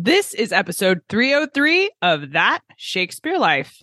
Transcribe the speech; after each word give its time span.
This 0.00 0.32
is 0.32 0.52
episode 0.52 1.00
303 1.08 1.90
of 2.02 2.30
That 2.30 2.60
Shakespeare 2.76 3.36
Life. 3.36 3.82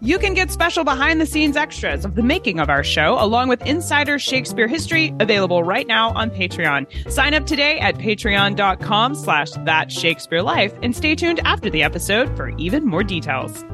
You 0.00 0.20
can 0.20 0.34
get 0.34 0.52
special 0.52 0.84
behind 0.84 1.20
the 1.20 1.26
scenes 1.26 1.56
extras 1.56 2.04
of 2.04 2.14
the 2.14 2.22
making 2.22 2.60
of 2.60 2.70
our 2.70 2.84
show, 2.84 3.16
along 3.18 3.48
with 3.48 3.60
insider 3.66 4.20
Shakespeare 4.20 4.68
history, 4.68 5.12
available 5.18 5.64
right 5.64 5.88
now 5.88 6.10
on 6.10 6.30
Patreon. 6.30 7.10
Sign 7.10 7.34
up 7.34 7.44
today 7.44 7.80
at 7.80 7.96
patreon.com 7.96 9.16
slash 9.16 9.50
that 9.64 9.90
Shakespeare 9.90 10.42
life 10.42 10.72
and 10.80 10.94
stay 10.94 11.16
tuned 11.16 11.40
after 11.44 11.68
the 11.68 11.82
episode 11.82 12.36
for 12.36 12.50
even 12.50 12.86
more 12.86 13.02
details. 13.02 13.64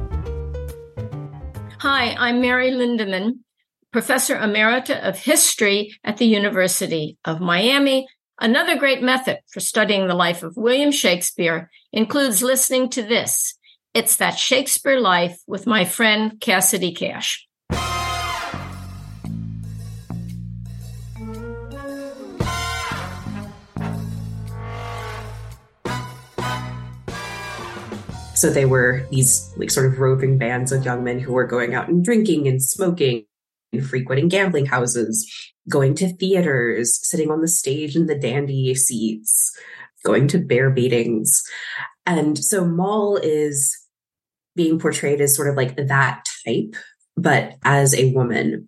Hi, 1.81 2.15
I'm 2.17 2.41
Mary 2.41 2.71
Lindemann, 2.71 3.33
Professor 3.91 4.35
Emerita 4.35 5.07
of 5.07 5.19
History 5.19 5.93
at 6.03 6.17
the 6.17 6.25
University 6.25 7.19
of 7.25 7.39
Miami. 7.39 8.07
Another 8.41 8.77
great 8.77 9.01
method 9.01 9.39
for 9.51 9.59
studying 9.59 10.07
the 10.07 10.13
life 10.13 10.43
of 10.43 10.55
William 10.55 10.91
Shakespeare 10.91 11.69
includes 11.91 12.41
listening 12.41 12.89
to 12.91 13.03
this 13.03 13.55
it's 13.93 14.17
that 14.17 14.37
Shakespeare 14.37 14.99
life 14.99 15.41
with 15.45 15.67
my 15.67 15.83
friend 15.83 16.39
Cassidy 16.39 16.93
Cash. 16.93 17.45
So 28.35 28.49
they 28.49 28.63
were 28.63 29.05
these 29.11 29.53
like 29.57 29.69
sort 29.69 29.87
of 29.87 29.99
roving 29.99 30.37
bands 30.37 30.71
of 30.71 30.85
young 30.85 31.03
men 31.03 31.19
who 31.19 31.33
were 31.33 31.47
going 31.47 31.73
out 31.73 31.89
and 31.89 32.05
drinking 32.05 32.47
and 32.47 32.63
smoking 32.63 33.25
frequenting 33.87 34.27
gambling 34.27 34.65
houses, 34.65 35.29
going 35.69 35.95
to 35.95 36.13
theaters, 36.13 36.99
sitting 37.03 37.31
on 37.31 37.41
the 37.41 37.47
stage 37.47 37.95
in 37.95 38.07
the 38.07 38.17
dandy 38.17 38.73
seats, 38.75 39.55
going 40.03 40.27
to 40.27 40.39
bear 40.39 40.71
baitings. 40.71 41.43
And 42.05 42.37
so 42.37 42.65
Moll 42.65 43.17
is 43.17 43.77
being 44.55 44.79
portrayed 44.79 45.21
as 45.21 45.35
sort 45.35 45.49
of 45.49 45.55
like 45.55 45.75
that 45.75 46.25
type, 46.45 46.75
but 47.15 47.55
as 47.63 47.93
a 47.93 48.11
woman. 48.13 48.67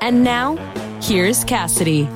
And 0.00 0.22
now, 0.22 0.56
here's 1.02 1.44
Cassidy. 1.44 2.08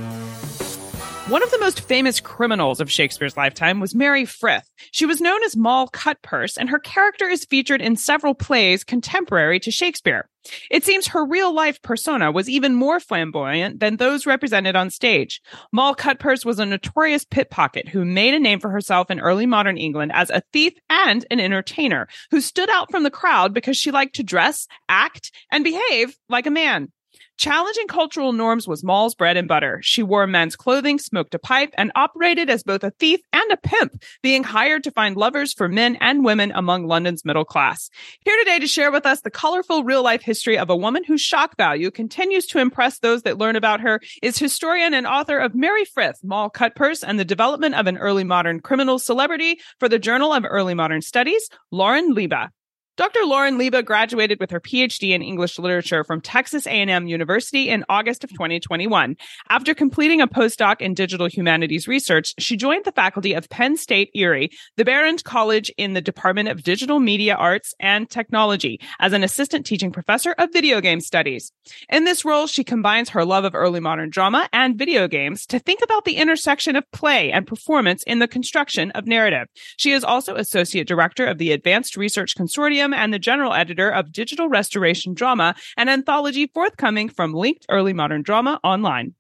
One 1.30 1.44
of 1.44 1.50
the 1.52 1.60
most 1.60 1.82
famous 1.82 2.18
criminals 2.18 2.80
of 2.80 2.90
Shakespeare's 2.90 3.36
lifetime 3.36 3.78
was 3.78 3.94
Mary 3.94 4.24
Frith. 4.24 4.68
She 4.90 5.06
was 5.06 5.20
known 5.20 5.42
as 5.44 5.56
Moll 5.56 5.86
Cutpurse, 5.86 6.56
and 6.56 6.68
her 6.68 6.80
character 6.80 7.28
is 7.28 7.44
featured 7.44 7.80
in 7.80 7.94
several 7.94 8.34
plays 8.34 8.82
contemporary 8.82 9.60
to 9.60 9.70
Shakespeare. 9.70 10.28
It 10.72 10.84
seems 10.84 11.06
her 11.06 11.24
real 11.24 11.54
life 11.54 11.80
persona 11.82 12.32
was 12.32 12.50
even 12.50 12.74
more 12.74 12.98
flamboyant 12.98 13.78
than 13.78 13.96
those 13.96 14.26
represented 14.26 14.74
on 14.74 14.90
stage. 14.90 15.40
Moll 15.72 15.94
Cutpurse 15.94 16.44
was 16.44 16.58
a 16.58 16.66
notorious 16.66 17.24
pickpocket 17.24 17.88
who 17.88 18.04
made 18.04 18.34
a 18.34 18.40
name 18.40 18.58
for 18.58 18.70
herself 18.70 19.08
in 19.08 19.20
early 19.20 19.46
modern 19.46 19.78
England 19.78 20.10
as 20.12 20.30
a 20.30 20.42
thief 20.52 20.72
and 20.90 21.24
an 21.30 21.38
entertainer 21.38 22.08
who 22.32 22.40
stood 22.40 22.70
out 22.70 22.90
from 22.90 23.04
the 23.04 23.10
crowd 23.10 23.54
because 23.54 23.76
she 23.76 23.92
liked 23.92 24.16
to 24.16 24.24
dress, 24.24 24.66
act, 24.88 25.30
and 25.52 25.62
behave 25.62 26.16
like 26.28 26.46
a 26.46 26.50
man. 26.50 26.90
Challenging 27.40 27.86
cultural 27.86 28.34
norms 28.34 28.68
was 28.68 28.84
Moll's 28.84 29.14
bread 29.14 29.38
and 29.38 29.48
butter. 29.48 29.80
She 29.82 30.02
wore 30.02 30.26
men's 30.26 30.56
clothing, 30.56 30.98
smoked 30.98 31.34
a 31.34 31.38
pipe, 31.38 31.72
and 31.78 31.90
operated 31.94 32.50
as 32.50 32.62
both 32.62 32.84
a 32.84 32.90
thief 32.90 33.20
and 33.32 33.50
a 33.50 33.56
pimp, 33.56 34.04
being 34.22 34.44
hired 34.44 34.84
to 34.84 34.90
find 34.90 35.16
lovers 35.16 35.54
for 35.54 35.66
men 35.66 35.96
and 36.02 36.22
women 36.22 36.52
among 36.54 36.86
London's 36.86 37.24
middle 37.24 37.46
class. 37.46 37.88
Here 38.26 38.36
today 38.40 38.58
to 38.58 38.66
share 38.66 38.92
with 38.92 39.06
us 39.06 39.22
the 39.22 39.30
colorful 39.30 39.84
real 39.84 40.02
life 40.02 40.20
history 40.20 40.58
of 40.58 40.68
a 40.68 40.76
woman 40.76 41.02
whose 41.02 41.22
shock 41.22 41.56
value 41.56 41.90
continues 41.90 42.44
to 42.48 42.58
impress 42.58 42.98
those 42.98 43.22
that 43.22 43.38
learn 43.38 43.56
about 43.56 43.80
her 43.80 44.02
is 44.22 44.38
historian 44.38 44.92
and 44.92 45.06
author 45.06 45.38
of 45.38 45.54
Mary 45.54 45.86
Frith, 45.86 46.20
Moll 46.22 46.50
Cutpurse, 46.50 47.02
and 47.02 47.18
the 47.18 47.24
development 47.24 47.74
of 47.74 47.86
an 47.86 47.96
early 47.96 48.22
modern 48.22 48.60
criminal 48.60 48.98
celebrity 48.98 49.60
for 49.78 49.88
the 49.88 49.98
Journal 49.98 50.34
of 50.34 50.44
Early 50.46 50.74
Modern 50.74 51.00
Studies, 51.00 51.48
Lauren 51.70 52.12
Liebe. 52.12 52.50
Dr. 52.96 53.20
Lauren 53.24 53.56
Liebe 53.56 53.82
graduated 53.82 54.38
with 54.40 54.50
her 54.50 54.60
PhD 54.60 55.12
in 55.12 55.22
English 55.22 55.58
literature 55.58 56.04
from 56.04 56.20
Texas 56.20 56.66
A&M 56.66 57.06
University 57.06 57.70
in 57.70 57.84
August 57.88 58.24
of 58.24 58.30
2021. 58.30 59.16
After 59.48 59.72
completing 59.74 60.20
a 60.20 60.26
postdoc 60.26 60.82
in 60.82 60.92
digital 60.92 61.26
humanities 61.26 61.88
research, 61.88 62.34
she 62.38 62.56
joined 62.56 62.84
the 62.84 62.92
faculty 62.92 63.32
of 63.32 63.48
Penn 63.48 63.76
State 63.76 64.10
Erie, 64.14 64.50
the 64.76 64.84
Behrend 64.84 65.24
College 65.24 65.70
in 65.78 65.94
the 65.94 66.02
Department 66.02 66.50
of 66.50 66.62
Digital 66.62 67.00
Media 67.00 67.36
Arts 67.36 67.72
and 67.80 68.10
Technology 68.10 68.80
as 68.98 69.14
an 69.14 69.24
assistant 69.24 69.64
teaching 69.64 69.92
professor 69.92 70.32
of 70.32 70.52
video 70.52 70.82
game 70.82 71.00
studies. 71.00 71.52
In 71.88 72.04
this 72.04 72.24
role, 72.24 72.46
she 72.46 72.64
combines 72.64 73.08
her 73.10 73.24
love 73.24 73.44
of 73.44 73.54
early 73.54 73.80
modern 73.80 74.10
drama 74.10 74.48
and 74.52 74.76
video 74.76 75.08
games 75.08 75.46
to 75.46 75.58
think 75.58 75.80
about 75.82 76.04
the 76.04 76.16
intersection 76.16 76.76
of 76.76 76.84
play 76.92 77.32
and 77.32 77.46
performance 77.46 78.02
in 78.02 78.18
the 78.18 78.28
construction 78.28 78.90
of 78.90 79.06
narrative. 79.06 79.46
She 79.78 79.92
is 79.92 80.04
also 80.04 80.34
associate 80.34 80.86
director 80.86 81.24
of 81.24 81.38
the 81.38 81.52
Advanced 81.52 81.96
Research 81.96 82.34
Consortium 82.36 82.79
and 82.80 83.12
the 83.12 83.18
general 83.18 83.52
editor 83.52 83.90
of 83.90 84.12
Digital 84.12 84.48
Restoration 84.48 85.12
Drama, 85.12 85.54
an 85.76 85.88
anthology 85.88 86.46
forthcoming 86.46 87.08
from 87.08 87.34
Linked 87.34 87.66
Early 87.68 87.92
Modern 87.92 88.22
Drama 88.22 88.58
online. 88.64 89.14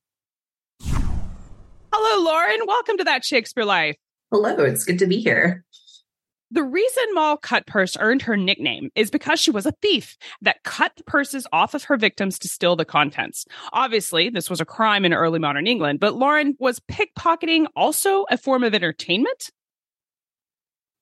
Hello, 0.82 2.24
Lauren. 2.24 2.60
Welcome 2.66 2.96
to 2.96 3.04
That 3.04 3.24
Shakespeare 3.24 3.64
Life. 3.64 3.96
Hello, 4.30 4.56
it's 4.64 4.84
good 4.84 4.98
to 5.00 5.06
be 5.06 5.20
here. 5.20 5.64
The 6.52 6.64
reason 6.64 7.04
Moll 7.12 7.36
Cutpurse 7.36 7.96
earned 8.00 8.22
her 8.22 8.36
nickname 8.36 8.90
is 8.96 9.08
because 9.08 9.38
she 9.38 9.52
was 9.52 9.66
a 9.66 9.72
thief 9.82 10.16
that 10.42 10.64
cut 10.64 10.92
the 10.96 11.04
purses 11.04 11.46
off 11.52 11.74
of 11.74 11.84
her 11.84 11.96
victims 11.96 12.40
to 12.40 12.48
steal 12.48 12.74
the 12.74 12.84
contents. 12.84 13.44
Obviously, 13.72 14.30
this 14.30 14.50
was 14.50 14.60
a 14.60 14.64
crime 14.64 15.04
in 15.04 15.12
early 15.12 15.38
modern 15.38 15.68
England, 15.68 16.00
but 16.00 16.16
Lauren, 16.16 16.56
was 16.58 16.80
pickpocketing 16.80 17.66
also 17.76 18.24
a 18.30 18.36
form 18.36 18.64
of 18.64 18.74
entertainment? 18.74 19.50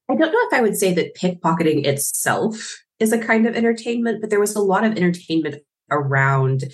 I 0.08 0.14
don't 0.14 0.32
know 0.32 0.46
if 0.46 0.54
I 0.54 0.62
would 0.62 0.76
say 0.76 0.94
that 0.94 1.14
pickpocketing 1.14 1.86
itself 1.86 2.82
is 2.98 3.12
a 3.12 3.18
kind 3.18 3.46
of 3.46 3.54
entertainment, 3.54 4.20
but 4.20 4.30
there 4.30 4.40
was 4.40 4.56
a 4.56 4.60
lot 4.60 4.84
of 4.84 4.96
entertainment 4.96 5.56
around 5.90 6.64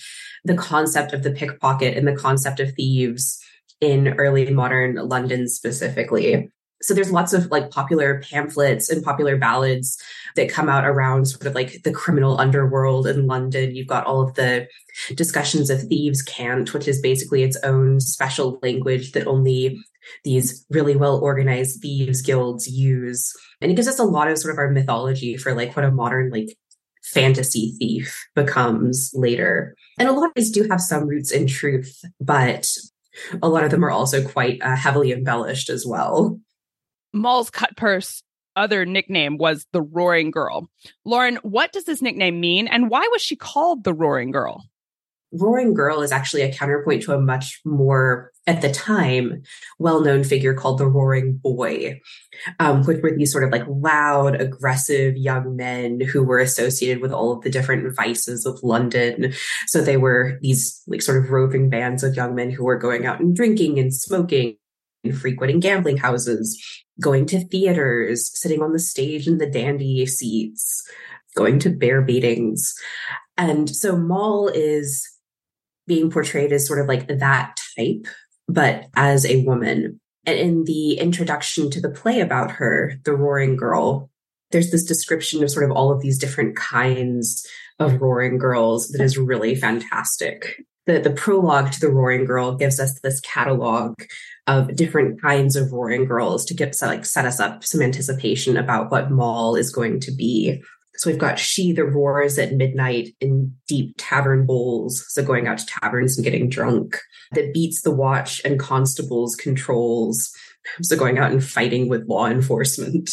the 0.45 0.55
concept 0.55 1.13
of 1.13 1.23
the 1.23 1.33
pickpocket 1.33 1.97
and 1.97 2.07
the 2.07 2.17
concept 2.17 2.61
of 2.61 2.73
thieves 2.75 3.39
in 3.81 4.15
early 4.15 4.51
modern 4.51 4.97
London 4.97 5.49
specifically. 5.49 6.51
So 6.85 6.95
there's 6.95 7.11
lots 7.11 7.33
of 7.33 7.51
like 7.51 7.71
popular 7.71 8.21
pamphlets 8.21 8.91
and 8.91 9.03
popular 9.03 9.37
ballads 9.37 9.97
that 10.37 10.51
come 10.51 10.69
out 10.69 10.85
around 10.85 11.27
sort 11.27 11.47
of 11.47 11.55
like 11.55 11.83
the 11.83 11.93
criminal 11.93 12.39
underworld 12.39 13.07
in 13.07 13.27
London. 13.27 13.75
You've 13.75 13.89
got 13.89 14.07
all 14.07 14.21
of 14.21 14.35
the 14.35 14.69
discussions 15.15 15.71
of 15.71 15.83
thieves' 15.83 16.23
cant, 16.23 16.75
which 16.75 16.87
is 16.87 17.01
basically 17.01 17.43
its 17.43 17.57
own 17.65 18.01
special 18.01 18.59
language 18.63 19.13
that 19.13 19.27
only 19.27 19.81
these 20.25 20.67
really 20.71 20.95
well 20.95 21.19
organized 21.19 21.81
thieves 21.81 22.21
guilds 22.21 22.69
use. 22.69 23.33
And 23.61 23.73
it 23.73 23.75
gives 23.75 23.89
us 23.89 23.99
a 23.99 24.05
lot 24.05 24.29
of 24.29 24.39
sort 24.39 24.53
of 24.53 24.59
our 24.59 24.71
mythology 24.71 25.37
for 25.39 25.55
like 25.55 25.75
what 25.75 25.87
a 25.87 25.91
modern 25.91 26.31
like 26.31 26.55
fantasy 27.03 27.75
thief 27.79 28.27
becomes 28.35 29.11
later. 29.15 29.75
And 29.99 30.09
a 30.09 30.13
lot 30.13 30.27
of 30.27 30.33
these 30.37 30.51
do 30.51 30.67
have 30.71 30.81
some 30.81 31.07
roots 31.07 31.31
in 31.33 31.47
truth, 31.47 32.03
but 32.21 32.69
a 33.43 33.49
lot 33.49 33.65
of 33.65 33.71
them 33.71 33.85
are 33.85 33.91
also 33.91 34.27
quite 34.27 34.61
uh, 34.61 34.77
heavily 34.77 35.13
embellished 35.13 35.71
as 35.71 35.87
well. 35.87 36.39
Moll's 37.15 37.51
Cutpurse 37.51 38.23
other 38.57 38.85
nickname 38.85 39.37
was 39.37 39.67
the 39.73 39.83
Roaring 39.83 40.31
Girl. 40.31 40.69
Lauren, 41.05 41.37
what 41.37 41.73
does 41.73 41.85
this 41.85 42.03
nickname 42.03 42.41
mean 42.41 42.69
and 42.69 42.91
why 42.91 43.09
was 43.13 43.23
she 43.23 43.37
called 43.37 43.85
the 43.85 43.95
Roaring 43.95 44.31
Girl? 44.31 44.65
Roaring 45.33 45.75
Girl 45.75 46.03
is 46.03 46.13
actually 46.13 46.43
a 46.43 46.53
counterpoint 46.53 47.03
to 47.03 47.13
a 47.13 47.21
much 47.21 47.61
more, 47.65 48.31
at 48.47 48.63
the 48.63 48.71
time, 48.71 49.43
well 49.81 50.01
known 50.01 50.23
figure 50.23 50.55
called 50.55 50.79
the 50.79 50.87
Roaring 50.87 51.39
Boy, 51.43 52.01
um, 52.61 52.85
which 52.85 53.03
were 53.03 53.17
these 53.17 53.33
sort 53.33 53.43
of 53.43 53.51
like 53.51 53.65
loud, 53.67 54.41
aggressive 54.41 55.17
young 55.17 55.57
men 55.57 56.01
who 56.01 56.23
were 56.23 56.39
associated 56.39 57.03
with 57.03 57.11
all 57.13 57.33
of 57.33 57.43
the 57.43 57.51
different 57.51 57.97
vices 57.97 58.47
of 58.47 58.63
London. 58.63 59.33
So 59.67 59.81
they 59.81 59.97
were 59.97 60.39
these 60.41 60.81
like 60.87 61.03
sort 61.03 61.25
of 61.25 61.31
roving 61.31 61.69
bands 61.69 62.05
of 62.05 62.15
young 62.15 62.37
men 62.37 62.51
who 62.51 62.65
were 62.65 62.79
going 62.79 63.05
out 63.05 63.19
and 63.19 63.35
drinking 63.35 63.81
and 63.81 63.93
smoking 63.93 64.57
frequenting 65.13 65.61
gambling 65.61 65.97
houses, 65.97 66.63
going 67.01 67.27
to 67.27 67.47
theaters, 67.47 68.31
sitting 68.35 68.63
on 68.63 68.73
the 68.73 68.79
stage 68.79 69.27
in 69.27 69.39
the 69.39 69.51
dandy 69.51 70.07
seats, 70.07 70.83
going 71.35 71.59
to 71.61 71.71
bear 71.71 72.03
baitings. 72.03 72.73
And 73.37 73.69
so 73.69 73.97
Moll 73.97 74.49
is 74.49 75.07
being 75.87 76.11
portrayed 76.11 76.53
as 76.53 76.67
sort 76.67 76.81
of 76.81 76.87
like 76.87 77.09
that 77.09 77.57
type, 77.77 78.07
but 78.49 78.87
as 78.97 79.27
a 79.27 79.45
woman. 79.45 80.01
And 80.27 80.39
in 80.39 80.65
the 80.65 80.95
introduction 80.95 81.71
to 81.71 81.81
the 81.81 81.91
play 81.91 82.21
about 82.21 82.53
her, 82.53 82.95
The 83.05 83.15
Roaring 83.15 83.57
Girl, 83.57 84.11
there's 84.51 84.71
this 84.71 84.85
description 84.85 85.43
of 85.43 85.51
sort 85.51 85.69
of 85.69 85.77
all 85.77 85.93
of 85.93 86.01
these 86.01 86.19
different 86.19 86.57
kinds 86.57 87.47
of 87.79 88.01
roaring 88.01 88.39
girls 88.39 88.89
that 88.91 89.03
is 89.03 89.19
really 89.19 89.55
fantastic. 89.55 90.63
The, 90.87 90.99
the 91.01 91.11
prologue 91.11 91.73
to 91.73 91.81
the 91.81 91.91
roaring 91.91 92.27
girl 92.27 92.57
gives 92.57 92.79
us 92.79 93.01
this 93.01 93.21
catalog 93.21 93.95
of 94.47 94.77
different 94.77 95.21
kinds 95.21 95.57
of 95.57 95.73
roaring 95.73 96.05
girls 96.05 96.45
to 96.45 96.55
get 96.55 96.77
like 96.83 97.07
set 97.07 97.25
us 97.25 97.41
up 97.41 97.65
some 97.65 97.81
anticipation 97.81 98.57
about 98.57 98.91
what 98.91 99.11
Moll 99.11 99.57
is 99.57 99.73
going 99.73 100.01
to 100.01 100.13
be. 100.13 100.63
So 100.97 101.11
we've 101.11 101.19
got 101.19 101.39
she 101.39 101.73
that 101.73 101.87
roars 101.87 102.39
at 102.39 102.53
midnight 102.53 103.17
in 103.21 103.55
deep 103.67 103.95
tavern 103.99 104.47
bowls, 104.47 105.05
so 105.09 105.25
going 105.25 105.49
out 105.49 105.59
to 105.59 105.67
taverns 105.67 106.17
and 106.17 106.25
getting 106.25 106.49
drunk, 106.49 107.01
that 107.33 107.53
beats 107.53 107.83
the 107.83 107.91
watch 107.91 108.41
and 108.45 108.61
constables 108.61 109.35
controls, 109.35 110.31
so 110.83 110.97
going 110.97 111.19
out 111.19 111.33
and 111.33 111.43
fighting 111.43 111.89
with 111.89 112.07
law 112.07 112.27
enforcement. 112.27 113.11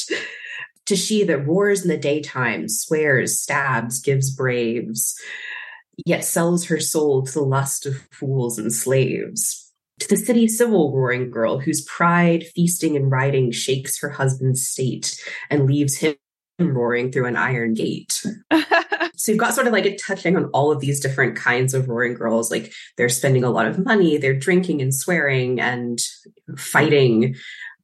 to 0.85 0.95
she 0.95 1.23
that 1.23 1.47
roars 1.47 1.81
in 1.81 1.87
the 1.87 1.97
daytime, 1.97 2.67
swears, 2.67 3.39
stabs, 3.39 3.99
gives 3.99 4.29
braves, 4.29 5.15
yet 6.05 6.23
sells 6.23 6.65
her 6.65 6.79
soul 6.79 7.23
to 7.23 7.31
the 7.31 7.41
lust 7.41 7.85
of 7.85 7.95
fools 8.11 8.57
and 8.57 8.73
slaves. 8.73 9.71
To 9.99 10.07
the 10.07 10.17
city 10.17 10.47
civil 10.47 10.91
roaring 10.91 11.29
girl, 11.29 11.59
whose 11.59 11.85
pride, 11.85 12.45
feasting, 12.55 12.95
and 12.95 13.11
riding 13.11 13.51
shakes 13.51 13.99
her 13.99 14.09
husband's 14.09 14.67
state 14.67 15.21
and 15.49 15.67
leaves 15.67 15.97
him 15.97 16.15
roaring 16.59 17.11
through 17.11 17.25
an 17.25 17.35
iron 17.35 17.73
gate. 17.73 18.23
so 19.15 19.31
you've 19.31 19.39
got 19.39 19.53
sort 19.53 19.67
of 19.67 19.73
like 19.73 19.85
a 19.85 19.95
touching 19.97 20.35
on 20.35 20.45
all 20.45 20.71
of 20.71 20.79
these 20.79 20.99
different 20.99 21.35
kinds 21.35 21.73
of 21.73 21.87
roaring 21.87 22.13
girls. 22.13 22.49
Like 22.51 22.71
they're 22.97 23.09
spending 23.09 23.43
a 23.43 23.51
lot 23.51 23.67
of 23.67 23.83
money, 23.83 24.17
they're 24.17 24.33
drinking 24.33 24.81
and 24.81 24.93
swearing 24.93 25.59
and 25.59 25.99
fighting. 26.57 27.35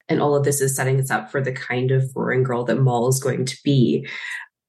And 0.10 0.22
all 0.22 0.36
of 0.36 0.44
this 0.44 0.62
is 0.62 0.76
setting 0.76 1.00
us 1.00 1.12
up 1.12 1.32
for 1.32 1.42
the 1.42 1.52
kind 1.52 1.92
of 1.92 2.12
roaring 2.16 2.44
girl 2.44 2.64
that 2.66 2.80
Moll 2.80 3.10
is 3.10 3.20
going 3.20 3.46
to 3.46 3.58
be. 3.64 4.08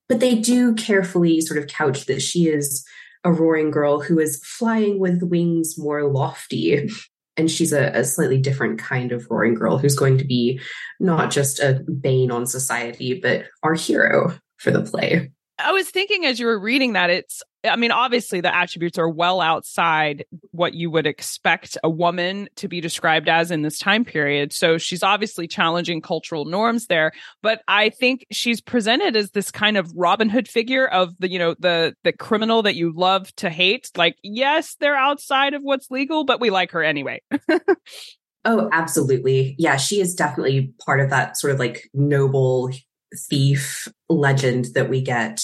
But 0.08 0.20
they 0.20 0.34
do 0.34 0.74
carefully 0.74 1.40
sort 1.40 1.58
of 1.58 1.68
couch 1.68 2.06
that 2.06 2.20
she 2.20 2.48
is 2.48 2.84
a 3.24 3.32
roaring 3.32 3.70
girl 3.70 4.00
who 4.00 4.18
is 4.18 4.42
flying 4.44 4.98
with 4.98 5.22
wings 5.22 5.76
more 5.78 6.10
lofty. 6.10 6.88
And 7.36 7.50
she's 7.50 7.72
a, 7.72 7.86
a, 7.94 8.04
slightly 8.04 8.38
different 8.38 8.80
kind 8.80 9.12
of 9.12 9.26
roaring 9.30 9.54
girl 9.54 9.78
who's 9.78 9.94
going 9.94 10.18
to 10.18 10.24
be 10.24 10.60
not 10.98 11.30
just 11.30 11.60
a 11.60 11.84
bane 12.00 12.32
on 12.32 12.46
society, 12.46 13.20
but 13.20 13.44
our 13.62 13.74
hero 13.74 14.36
for 14.56 14.72
the 14.72 14.82
play. 14.82 15.30
I 15.58 15.72
was 15.72 15.88
thinking 15.88 16.24
as 16.24 16.40
you 16.40 16.46
were 16.46 16.58
reading 16.58 16.94
that 16.94 17.10
it's 17.10 17.42
I 17.64 17.76
mean 17.76 17.90
obviously 17.90 18.40
the 18.40 18.54
attributes 18.54 18.98
are 18.98 19.08
well 19.08 19.40
outside 19.40 20.24
what 20.52 20.74
you 20.74 20.90
would 20.90 21.06
expect 21.06 21.76
a 21.82 21.90
woman 21.90 22.48
to 22.56 22.68
be 22.68 22.80
described 22.80 23.28
as 23.28 23.50
in 23.50 23.62
this 23.62 23.78
time 23.78 24.04
period. 24.04 24.52
So 24.52 24.78
she's 24.78 25.02
obviously 25.02 25.46
challenging 25.46 26.00
cultural 26.00 26.44
norms 26.44 26.86
there, 26.86 27.12
but 27.42 27.62
I 27.68 27.90
think 27.90 28.26
she's 28.30 28.60
presented 28.60 29.16
as 29.16 29.30
this 29.30 29.50
kind 29.50 29.76
of 29.76 29.92
Robin 29.94 30.28
Hood 30.28 30.48
figure 30.48 30.86
of 30.86 31.14
the 31.18 31.30
you 31.30 31.38
know 31.38 31.54
the 31.58 31.94
the 32.04 32.12
criminal 32.12 32.62
that 32.62 32.76
you 32.76 32.92
love 32.94 33.34
to 33.36 33.50
hate. 33.50 33.90
Like 33.96 34.16
yes, 34.22 34.76
they're 34.80 34.96
outside 34.96 35.54
of 35.54 35.62
what's 35.62 35.90
legal, 35.90 36.24
but 36.24 36.40
we 36.40 36.50
like 36.50 36.70
her 36.72 36.82
anyway. 36.82 37.22
oh, 38.44 38.68
absolutely. 38.72 39.54
Yeah, 39.58 39.76
she 39.76 40.00
is 40.00 40.14
definitely 40.14 40.72
part 40.84 41.00
of 41.00 41.10
that 41.10 41.36
sort 41.36 41.52
of 41.52 41.58
like 41.58 41.88
noble 41.92 42.70
thief 43.14 43.88
legend 44.08 44.66
that 44.74 44.88
we 44.88 45.00
get. 45.00 45.40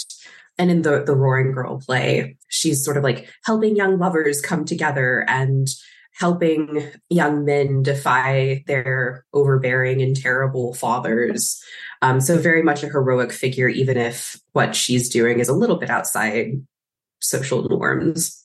And 0.59 0.71
in 0.71 0.83
the 0.83 1.03
the 1.05 1.15
Roaring 1.15 1.53
Girl 1.53 1.81
play, 1.81 2.37
she's 2.49 2.85
sort 2.85 2.97
of 2.97 3.03
like 3.03 3.29
helping 3.45 3.77
young 3.77 3.99
lovers 3.99 4.41
come 4.41 4.65
together 4.65 5.25
and 5.29 5.67
helping 6.15 6.89
young 7.11 7.45
men 7.45 7.83
defy 7.83 8.62
their 8.69 9.25
overbearing 9.33 10.01
and 10.01 10.17
terrible 10.17 10.73
fathers. 10.75 11.61
Um, 12.03 12.21
so 12.21 12.39
very 12.39 12.62
much 12.62 12.85
a 12.85 12.89
heroic 12.89 13.33
figure, 13.33 13.69
even 13.69 13.97
if 13.97 14.41
what 14.53 14.77
she's 14.77 15.09
doing 15.09 15.41
is 15.41 15.49
a 15.49 15.55
little 15.55 15.77
bit 15.77 15.91
outside 15.91 16.53
social 17.21 17.69
norms. 17.69 18.44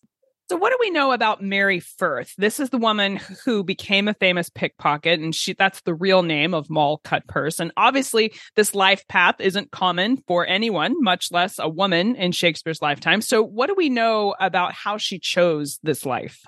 So, 0.50 0.58
what 0.58 0.72
do 0.72 0.78
we 0.80 0.90
know 0.90 1.12
about 1.12 1.44
Mary 1.44 1.80
Frith? 1.80 2.34
This 2.40 2.60
is 2.60 2.72
the 2.72 2.80
woman 2.80 3.18
who 3.46 3.64
became 3.64 4.08
a 4.08 4.16
famous 4.16 4.50
pickpocket, 4.50 5.20
and 5.20 5.36
she 5.36 5.54
that's 5.54 5.82
the 5.82 5.94
real 5.94 6.24
name 6.24 6.56
of 6.56 6.72
Moll 6.72 7.02
Cutpurse. 7.04 7.60
And 7.60 7.72
obviously, 7.78 8.34
this 8.56 8.74
life 8.74 9.08
path 9.08 9.36
isn't 9.40 9.70
common 9.70 10.18
for 10.28 10.48
anyone, 10.48 10.96
much 11.04 11.32
less 11.32 11.60
a 11.60 11.70
woman 11.70 12.16
in 12.16 12.32
Shakespeare's 12.32 12.82
lifetime. 12.82 13.22
So, 13.22 13.44
what 13.44 13.68
do 13.68 13.76
we 13.78 13.90
know 13.90 14.34
about 14.40 14.74
how 14.74 14.98
she 14.98 15.20
chose 15.20 15.78
this 15.84 16.04
life? 16.04 16.42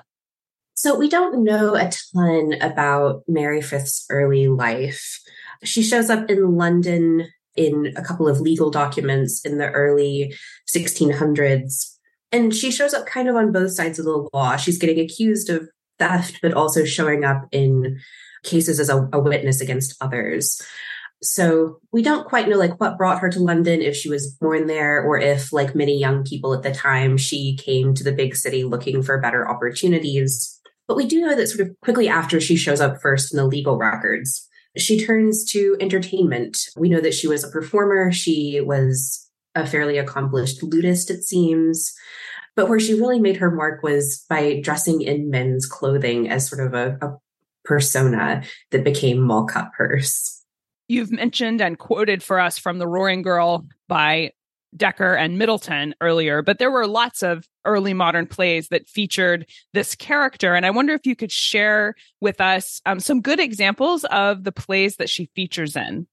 So, 0.74 0.98
we 0.98 1.08
don't 1.08 1.44
know 1.44 1.76
a 1.76 1.92
ton 2.12 2.54
about 2.60 3.22
Mary 3.28 3.62
Frith's 3.62 4.08
early 4.10 4.48
life. 4.48 5.20
She 5.64 5.84
shows 5.84 6.10
up 6.10 6.28
in 6.28 6.56
London 6.58 7.28
in 7.56 7.94
a 7.96 8.02
couple 8.02 8.28
of 8.28 8.42
legal 8.42 8.72
documents 8.72 9.46
in 9.46 9.60
the 9.60 9.70
early 9.70 10.34
1600s 10.74 12.00
and 12.32 12.54
she 12.54 12.72
shows 12.72 12.94
up 12.94 13.06
kind 13.06 13.28
of 13.28 13.36
on 13.36 13.52
both 13.52 13.72
sides 13.72 14.00
of 14.00 14.06
the 14.06 14.30
law. 14.34 14.56
She's 14.56 14.78
getting 14.78 15.00
accused 15.00 15.50
of 15.50 15.68
theft, 16.00 16.40
but 16.42 16.54
also 16.54 16.86
showing 16.86 17.24
up 17.24 17.48
in 17.52 18.00
cases 18.44 18.80
as 18.80 18.90
a, 18.90 19.08
a 19.14 19.20
witness 19.20 19.62
against 19.62 19.96
others. 20.02 20.62
So 21.24 21.80
we 21.92 22.02
don't 22.02 22.28
quite 22.28 22.50
know 22.50 22.58
like 22.58 22.80
what 22.80 22.98
brought 22.98 23.20
her 23.20 23.30
to 23.30 23.40
London, 23.40 23.82
if 23.82 23.96
she 23.96 24.10
was 24.10 24.32
born 24.42 24.66
there, 24.66 25.04
or 25.04 25.20
if, 25.20 25.54
like 25.54 25.76
many 25.76 25.98
young 26.00 26.24
people 26.24 26.54
at 26.54 26.64
the 26.64 26.74
time, 26.74 27.18
she 27.18 27.56
came 27.58 27.94
to 27.94 28.04
the 28.04 28.12
big 28.12 28.36
city 28.36 28.64
looking 28.64 29.04
for 29.04 29.22
better 29.22 29.48
opportunities. 29.48 30.60
But 30.88 30.98
we 30.98 31.06
do 31.06 31.22
know 31.22 31.36
that 31.36 31.48
sort 31.48 31.68
of 31.68 31.76
quickly 31.82 32.10
after 32.10 32.42
she 32.42 32.56
shows 32.56 32.82
up 32.82 33.00
first 33.02 33.32
in 33.32 33.38
the 33.38 33.46
legal 33.46 33.78
records, 33.78 34.48
she 34.78 35.06
turns 35.06 35.46
to 35.52 35.78
entertainment. 35.80 36.58
We 36.76 36.90
know 36.90 37.02
that 37.02 37.14
she 37.14 37.28
was 37.28 37.44
a 37.44 37.52
performer. 37.52 38.12
She 38.12 38.60
was 38.62 39.30
a 39.56 39.66
fairly 39.66 39.98
accomplished 39.98 40.62
lutist, 40.62 41.10
it 41.10 41.24
seems. 41.24 41.94
But 42.56 42.68
where 42.68 42.80
she 42.80 42.94
really 42.94 43.20
made 43.20 43.38
her 43.38 43.52
mark 43.52 43.82
was 43.84 44.26
by 44.30 44.60
dressing 44.62 45.02
in 45.02 45.30
men's 45.30 45.66
clothing 45.66 46.30
as 46.30 46.50
sort 46.50 46.66
of 46.66 46.74
a, 46.74 46.98
a 47.06 47.18
persona 47.64 48.44
that 48.72 48.84
became 48.84 49.22
Moll 49.22 49.48
Cutpurse. 49.48 50.42
You've 50.88 51.12
mentioned 51.12 51.62
and 51.62 51.80
quoted 51.80 52.22
for 52.22 52.40
us 52.40 52.58
from 52.58 52.78
The 52.78 52.88
Roaring 52.88 53.22
Girl 53.22 53.66
by 53.88 54.32
Dekker 54.76 55.18
and 55.18 55.38
Middleton 55.38 55.96
earlier, 56.02 56.42
but 56.42 56.60
there 56.60 56.72
were 56.72 56.88
lots 56.88 57.24
of 57.24 57.48
early 57.66 57.94
modern 57.94 58.26
plays 58.26 58.70
that 58.70 58.88
featured 58.88 59.46
this 59.74 59.96
character. 59.96 60.56
And 60.56 60.66
I 60.66 60.72
wonder 60.72 60.94
if 60.94 61.06
you 61.06 61.16
could 61.16 61.32
share 61.32 61.96
with 62.20 62.42
us 62.42 62.82
um, 62.86 63.00
some 63.00 63.22
good 63.22 63.40
examples 63.40 64.04
of 64.06 64.44
the 64.44 64.52
plays 64.52 64.98
that 64.98 65.10
she 65.10 65.30
features 65.36 65.76
in. 65.76 66.08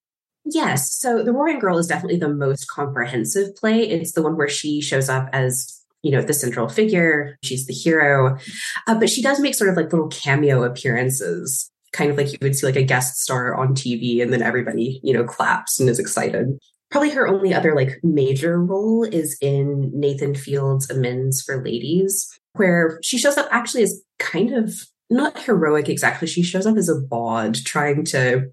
Yes. 0.50 0.94
So 0.94 1.22
The 1.22 1.32
Roaring 1.32 1.58
Girl 1.58 1.78
is 1.78 1.86
definitely 1.86 2.18
the 2.18 2.32
most 2.32 2.68
comprehensive 2.68 3.54
play. 3.56 3.82
It's 3.82 4.12
the 4.12 4.22
one 4.22 4.36
where 4.36 4.48
she 4.48 4.80
shows 4.80 5.08
up 5.08 5.28
as 5.32 5.74
you 6.02 6.12
know 6.12 6.22
the 6.22 6.32
central 6.32 6.68
figure 6.68 7.36
she's 7.42 7.66
the 7.66 7.74
hero 7.74 8.38
uh, 8.86 8.98
but 8.98 9.10
she 9.10 9.20
does 9.20 9.40
make 9.40 9.52
sort 9.54 9.68
of 9.68 9.76
like 9.76 9.92
little 9.92 10.06
cameo 10.06 10.62
appearances 10.62 11.72
kind 11.92 12.08
of 12.08 12.16
like 12.16 12.30
you 12.30 12.38
would 12.40 12.54
see 12.54 12.66
like 12.66 12.76
a 12.76 12.84
guest 12.84 13.18
star 13.18 13.56
on 13.56 13.74
tv 13.74 14.22
and 14.22 14.32
then 14.32 14.40
everybody 14.40 15.00
you 15.02 15.12
know 15.12 15.24
claps 15.24 15.80
and 15.80 15.88
is 15.88 15.98
excited 15.98 16.56
probably 16.92 17.10
her 17.10 17.26
only 17.26 17.52
other 17.52 17.74
like 17.74 17.98
major 18.04 18.62
role 18.62 19.02
is 19.02 19.36
in 19.40 19.90
nathan 19.92 20.36
fields 20.36 20.88
amends 20.88 21.42
for 21.42 21.64
ladies 21.64 22.38
where 22.52 23.00
she 23.02 23.18
shows 23.18 23.36
up 23.36 23.48
actually 23.50 23.82
as 23.82 24.00
kind 24.20 24.54
of 24.54 24.72
not 25.10 25.36
heroic 25.42 25.88
exactly 25.88 26.28
she 26.28 26.44
shows 26.44 26.64
up 26.64 26.76
as 26.76 26.88
a 26.88 26.94
bawd 26.94 27.56
trying 27.64 28.04
to 28.04 28.48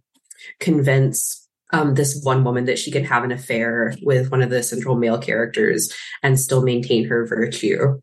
convince 0.59 1.44
um, 1.73 1.95
this 1.95 2.21
one 2.23 2.43
woman 2.43 2.65
that 2.65 2.79
she 2.79 2.91
can 2.91 3.03
have 3.03 3.23
an 3.23 3.31
affair 3.31 3.95
with 4.01 4.31
one 4.31 4.41
of 4.41 4.49
the 4.49 4.63
central 4.63 4.95
male 4.95 5.17
characters 5.17 5.93
and 6.23 6.39
still 6.39 6.61
maintain 6.61 7.05
her 7.07 7.25
virtue. 7.25 7.99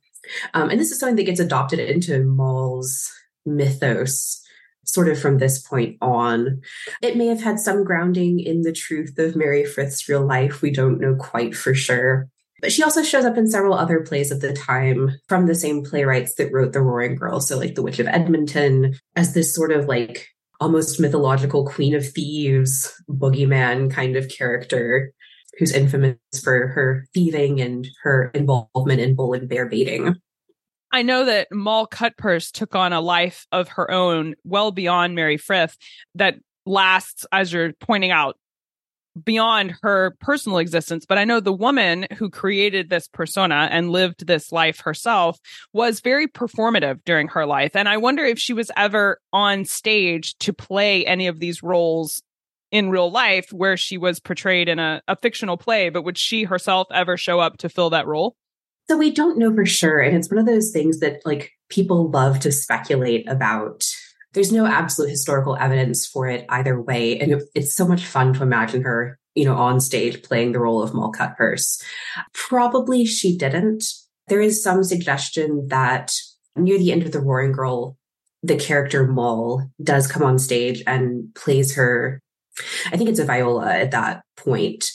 Um, 0.54 0.70
and 0.70 0.80
this 0.80 0.90
is 0.90 0.98
something 0.98 1.16
that 1.16 1.24
gets 1.24 1.40
adopted 1.40 1.78
into 1.78 2.24
Moll's 2.24 3.10
mythos 3.44 4.40
sort 4.84 5.08
of 5.08 5.18
from 5.18 5.38
this 5.38 5.60
point 5.60 5.96
on. 6.00 6.60
It 7.00 7.16
may 7.16 7.26
have 7.26 7.42
had 7.42 7.58
some 7.58 7.84
grounding 7.84 8.40
in 8.40 8.62
the 8.62 8.72
truth 8.72 9.18
of 9.18 9.36
Mary 9.36 9.64
Frith's 9.64 10.08
real 10.08 10.26
life. 10.26 10.62
We 10.62 10.70
don't 10.70 11.00
know 11.00 11.14
quite 11.14 11.54
for 11.54 11.74
sure. 11.74 12.28
But 12.60 12.72
she 12.72 12.82
also 12.84 13.02
shows 13.02 13.24
up 13.24 13.36
in 13.36 13.48
several 13.48 13.74
other 13.74 14.00
plays 14.00 14.30
of 14.30 14.40
the 14.40 14.52
time 14.52 15.10
from 15.28 15.46
the 15.46 15.54
same 15.54 15.82
playwrights 15.82 16.36
that 16.36 16.52
wrote 16.52 16.72
The 16.72 16.80
Roaring 16.80 17.16
Girl. 17.16 17.40
So, 17.40 17.58
like 17.58 17.74
The 17.74 17.82
Witch 17.82 17.98
of 17.98 18.06
Edmonton, 18.06 18.94
as 19.16 19.34
this 19.34 19.52
sort 19.52 19.72
of 19.72 19.86
like 19.86 20.28
almost 20.62 21.00
mythological 21.00 21.66
queen 21.66 21.92
of 21.92 22.08
thieves, 22.08 22.94
boogeyman 23.10 23.90
kind 23.90 24.16
of 24.16 24.28
character 24.28 25.12
who's 25.58 25.74
infamous 25.74 26.16
for 26.42 26.68
her 26.68 27.04
thieving 27.12 27.60
and 27.60 27.88
her 28.04 28.30
involvement 28.32 29.00
in 29.00 29.16
bull 29.16 29.34
and 29.34 29.48
bear 29.48 29.68
baiting. 29.68 30.14
I 30.92 31.02
know 31.02 31.24
that 31.24 31.48
Moll 31.50 31.88
Cutpurse 31.88 32.52
took 32.52 32.76
on 32.76 32.92
a 32.92 33.00
life 33.00 33.46
of 33.50 33.68
her 33.70 33.90
own 33.90 34.34
well 34.44 34.70
beyond 34.70 35.16
Mary 35.16 35.36
Frith 35.36 35.76
that 36.14 36.36
lasts, 36.64 37.26
as 37.32 37.52
you're 37.52 37.72
pointing 37.72 38.12
out, 38.12 38.36
beyond 39.24 39.74
her 39.82 40.16
personal 40.20 40.58
existence. 40.58 41.04
But 41.06 41.18
I 41.18 41.24
know 41.24 41.40
the 41.40 41.52
woman 41.52 42.06
who 42.16 42.30
created 42.30 42.88
this 42.88 43.08
persona 43.08 43.68
and 43.70 43.90
lived 43.90 44.26
this 44.26 44.52
life 44.52 44.80
herself 44.80 45.38
was 45.72 46.00
very 46.00 46.26
performative 46.26 47.00
during 47.04 47.28
her 47.28 47.46
life. 47.46 47.76
And 47.76 47.88
I 47.88 47.96
wonder 47.96 48.24
if 48.24 48.38
she 48.38 48.52
was 48.52 48.70
ever 48.76 49.20
on 49.32 49.64
stage 49.64 50.36
to 50.38 50.52
play 50.52 51.04
any 51.04 51.26
of 51.26 51.40
these 51.40 51.62
roles 51.62 52.22
in 52.70 52.88
real 52.88 53.10
life 53.10 53.52
where 53.52 53.76
she 53.76 53.98
was 53.98 54.18
portrayed 54.18 54.68
in 54.68 54.78
a, 54.78 55.02
a 55.06 55.16
fictional 55.16 55.58
play, 55.58 55.90
but 55.90 56.02
would 56.02 56.16
she 56.16 56.44
herself 56.44 56.86
ever 56.90 57.18
show 57.18 57.38
up 57.38 57.58
to 57.58 57.68
fill 57.68 57.90
that 57.90 58.06
role? 58.06 58.34
So 58.88 58.96
we 58.96 59.10
don't 59.12 59.38
know 59.38 59.54
for 59.54 59.66
sure. 59.66 60.00
And 60.00 60.16
it's 60.16 60.30
one 60.30 60.38
of 60.38 60.46
those 60.46 60.70
things 60.70 61.00
that 61.00 61.24
like 61.24 61.52
people 61.68 62.10
love 62.10 62.40
to 62.40 62.50
speculate 62.50 63.28
about 63.28 63.84
there's 64.32 64.52
no 64.52 64.66
absolute 64.66 65.10
historical 65.10 65.56
evidence 65.56 66.06
for 66.06 66.28
it 66.28 66.46
either 66.48 66.80
way. 66.80 67.18
And 67.18 67.32
it, 67.32 67.42
it's 67.54 67.74
so 67.74 67.86
much 67.86 68.04
fun 68.04 68.32
to 68.34 68.42
imagine 68.42 68.82
her, 68.82 69.18
you 69.34 69.44
know, 69.44 69.54
on 69.54 69.80
stage 69.80 70.22
playing 70.22 70.52
the 70.52 70.60
role 70.60 70.82
of 70.82 70.94
Moll 70.94 71.12
Cutpurse. 71.12 71.82
Probably 72.32 73.04
she 73.04 73.36
didn't. 73.36 73.84
There 74.28 74.40
is 74.40 74.62
some 74.62 74.84
suggestion 74.84 75.68
that 75.68 76.12
near 76.56 76.78
the 76.78 76.92
end 76.92 77.02
of 77.02 77.12
the 77.12 77.20
Roaring 77.20 77.52
Girl, 77.52 77.96
the 78.42 78.56
character 78.56 79.06
Moll 79.06 79.62
does 79.82 80.06
come 80.06 80.22
on 80.22 80.38
stage 80.38 80.82
and 80.86 81.34
plays 81.34 81.74
her. 81.74 82.20
I 82.86 82.96
think 82.96 83.10
it's 83.10 83.18
a 83.18 83.24
viola 83.24 83.72
at 83.72 83.90
that 83.92 84.22
point 84.36 84.90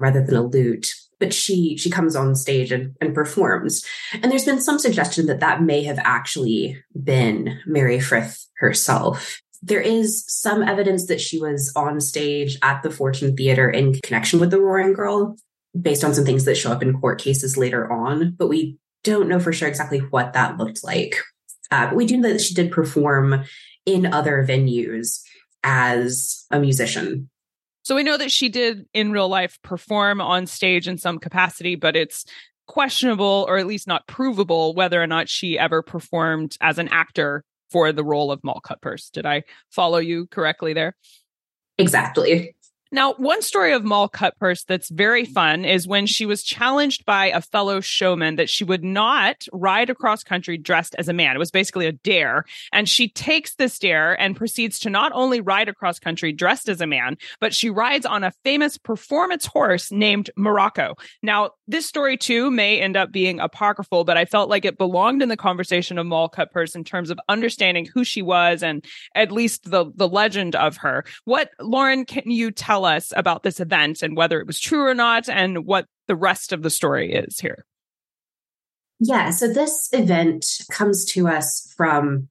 rather 0.00 0.24
than 0.24 0.36
a 0.36 0.42
lute 0.42 0.86
but 1.20 1.34
she 1.34 1.76
she 1.76 1.90
comes 1.90 2.16
on 2.16 2.34
stage 2.34 2.72
and, 2.72 2.94
and 3.00 3.14
performs. 3.14 3.84
And 4.12 4.30
there's 4.30 4.44
been 4.44 4.60
some 4.60 4.78
suggestion 4.78 5.26
that 5.26 5.40
that 5.40 5.62
may 5.62 5.82
have 5.84 5.98
actually 6.00 6.82
been 7.02 7.58
mary 7.66 8.00
frith 8.00 8.46
herself. 8.58 9.40
There 9.60 9.80
is 9.80 10.24
some 10.28 10.62
evidence 10.62 11.06
that 11.06 11.20
she 11.20 11.38
was 11.40 11.72
on 11.74 12.00
stage 12.00 12.58
at 12.62 12.82
the 12.82 12.90
fortune 12.90 13.36
theater 13.36 13.68
in 13.68 13.94
connection 14.02 14.38
with 14.38 14.50
the 14.50 14.60
roaring 14.60 14.92
girl 14.92 15.36
based 15.78 16.04
on 16.04 16.14
some 16.14 16.24
things 16.24 16.44
that 16.44 16.56
show 16.56 16.72
up 16.72 16.82
in 16.82 16.98
court 16.98 17.20
cases 17.20 17.56
later 17.56 17.92
on 17.92 18.34
but 18.38 18.48
we 18.48 18.78
don't 19.04 19.28
know 19.28 19.40
for 19.40 19.52
sure 19.52 19.68
exactly 19.68 19.98
what 19.98 20.32
that 20.32 20.56
looked 20.56 20.82
like. 20.84 21.16
Uh, 21.70 21.86
but 21.86 21.96
we 21.96 22.06
do 22.06 22.16
know 22.16 22.32
that 22.32 22.40
she 22.40 22.54
did 22.54 22.72
perform 22.72 23.44
in 23.86 24.06
other 24.06 24.44
venues 24.48 25.22
as 25.62 26.46
a 26.50 26.58
musician 26.58 27.28
so 27.88 27.94
we 27.94 28.02
know 28.02 28.18
that 28.18 28.30
she 28.30 28.50
did 28.50 28.84
in 28.92 29.12
real 29.12 29.30
life 29.30 29.58
perform 29.62 30.20
on 30.20 30.46
stage 30.46 30.86
in 30.86 30.98
some 30.98 31.18
capacity, 31.18 31.74
but 31.74 31.96
it's 31.96 32.26
questionable 32.66 33.46
or 33.48 33.56
at 33.56 33.66
least 33.66 33.86
not 33.86 34.06
provable 34.06 34.74
whether 34.74 35.02
or 35.02 35.06
not 35.06 35.26
she 35.26 35.58
ever 35.58 35.80
performed 35.80 36.54
as 36.60 36.76
an 36.76 36.88
actor 36.88 37.46
for 37.70 37.90
the 37.92 38.04
role 38.04 38.30
of 38.30 38.44
Moll 38.44 38.60
Cutpurse. 38.62 39.10
Did 39.10 39.24
I 39.24 39.42
follow 39.70 39.96
you 39.96 40.26
correctly 40.26 40.74
there? 40.74 40.96
Exactly. 41.78 42.54
Now, 42.90 43.12
one 43.14 43.42
story 43.42 43.74
of 43.74 43.84
Moll 43.84 44.08
Cutpurse 44.08 44.64
that's 44.64 44.88
very 44.88 45.26
fun 45.26 45.66
is 45.66 45.86
when 45.86 46.06
she 46.06 46.24
was 46.24 46.42
challenged 46.42 47.04
by 47.04 47.26
a 47.26 47.42
fellow 47.42 47.80
showman 47.80 48.36
that 48.36 48.48
she 48.48 48.64
would 48.64 48.82
not 48.82 49.44
ride 49.52 49.90
across 49.90 50.22
country 50.22 50.56
dressed 50.56 50.94
as 50.98 51.06
a 51.06 51.12
man. 51.12 51.36
It 51.36 51.38
was 51.38 51.50
basically 51.50 51.86
a 51.86 51.92
dare. 51.92 52.44
And 52.72 52.88
she 52.88 53.10
takes 53.10 53.56
this 53.56 53.78
dare 53.78 54.18
and 54.18 54.34
proceeds 54.34 54.78
to 54.80 54.90
not 54.90 55.12
only 55.14 55.42
ride 55.42 55.68
across 55.68 55.98
country 55.98 56.32
dressed 56.32 56.70
as 56.70 56.80
a 56.80 56.86
man, 56.86 57.18
but 57.40 57.54
she 57.54 57.68
rides 57.68 58.06
on 58.06 58.24
a 58.24 58.32
famous 58.42 58.78
performance 58.78 59.44
horse 59.44 59.92
named 59.92 60.30
Morocco. 60.34 60.94
Now, 61.22 61.50
this 61.66 61.84
story 61.84 62.16
too 62.16 62.50
may 62.50 62.80
end 62.80 62.96
up 62.96 63.12
being 63.12 63.38
apocryphal, 63.38 64.04
but 64.04 64.16
I 64.16 64.24
felt 64.24 64.48
like 64.48 64.64
it 64.64 64.78
belonged 64.78 65.20
in 65.20 65.28
the 65.28 65.36
conversation 65.36 65.98
of 65.98 66.06
Moll 66.06 66.30
Cutpurse 66.30 66.74
in 66.74 66.84
terms 66.84 67.10
of 67.10 67.20
understanding 67.28 67.84
who 67.84 68.02
she 68.02 68.22
was 68.22 68.62
and 68.62 68.82
at 69.14 69.30
least 69.30 69.70
the, 69.70 69.92
the 69.94 70.08
legend 70.08 70.56
of 70.56 70.78
her. 70.78 71.04
What, 71.26 71.50
Lauren, 71.60 72.06
can 72.06 72.30
you 72.30 72.50
tell 72.50 72.77
tell 72.78 72.84
us 72.84 73.12
about 73.16 73.42
this 73.42 73.60
event 73.60 74.02
and 74.02 74.16
whether 74.16 74.40
it 74.40 74.46
was 74.46 74.60
true 74.60 74.86
or 74.86 74.94
not 74.94 75.28
and 75.28 75.66
what 75.66 75.86
the 76.06 76.14
rest 76.14 76.52
of 76.52 76.62
the 76.62 76.70
story 76.70 77.12
is 77.12 77.40
here. 77.40 77.64
Yeah, 79.00 79.30
so 79.30 79.52
this 79.52 79.88
event 79.92 80.44
comes 80.70 81.04
to 81.06 81.28
us 81.28 81.72
from 81.76 82.28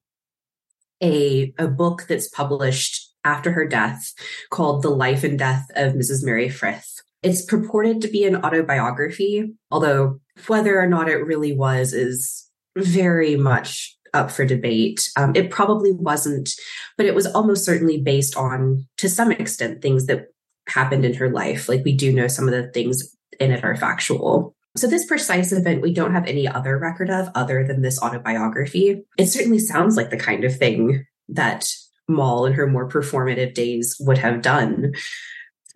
a, 1.02 1.52
a 1.58 1.68
book 1.68 2.06
that's 2.08 2.28
published 2.28 3.12
after 3.24 3.52
her 3.52 3.66
death 3.66 4.12
called 4.50 4.82
The 4.82 4.90
Life 4.90 5.22
and 5.22 5.38
Death 5.38 5.66
of 5.76 5.94
Mrs. 5.94 6.24
Mary 6.24 6.48
Frith. 6.48 7.02
It's 7.22 7.44
purported 7.44 8.00
to 8.02 8.08
be 8.08 8.24
an 8.24 8.36
autobiography, 8.36 9.54
although 9.70 10.20
whether 10.46 10.80
or 10.80 10.86
not 10.86 11.08
it 11.08 11.26
really 11.26 11.54
was 11.54 11.92
is 11.92 12.48
very 12.76 13.36
much 13.36 13.98
up 14.14 14.30
for 14.30 14.44
debate. 14.44 15.10
Um, 15.16 15.32
it 15.34 15.50
probably 15.50 15.92
wasn't, 15.92 16.50
but 16.96 17.06
it 17.06 17.14
was 17.14 17.26
almost 17.26 17.64
certainly 17.64 18.00
based 18.00 18.36
on, 18.36 18.86
to 18.98 19.08
some 19.08 19.32
extent, 19.32 19.82
things 19.82 20.06
that 20.06 20.28
happened 20.68 21.04
in 21.04 21.14
her 21.14 21.30
life. 21.30 21.68
Like 21.68 21.84
we 21.84 21.92
do 21.92 22.12
know 22.12 22.28
some 22.28 22.48
of 22.48 22.52
the 22.52 22.68
things 22.72 23.14
in 23.40 23.50
it 23.50 23.64
are 23.64 23.76
factual. 23.76 24.54
So, 24.76 24.86
this 24.86 25.06
precise 25.06 25.50
event, 25.50 25.82
we 25.82 25.92
don't 25.92 26.12
have 26.12 26.26
any 26.26 26.46
other 26.46 26.78
record 26.78 27.10
of 27.10 27.30
other 27.34 27.66
than 27.66 27.82
this 27.82 28.00
autobiography. 28.00 29.02
It 29.16 29.26
certainly 29.26 29.58
sounds 29.58 29.96
like 29.96 30.10
the 30.10 30.16
kind 30.16 30.44
of 30.44 30.56
thing 30.56 31.04
that 31.28 31.66
Moll 32.08 32.46
in 32.46 32.54
her 32.54 32.66
more 32.66 32.88
performative 32.88 33.54
days 33.54 33.96
would 34.00 34.18
have 34.18 34.40
done. 34.40 34.92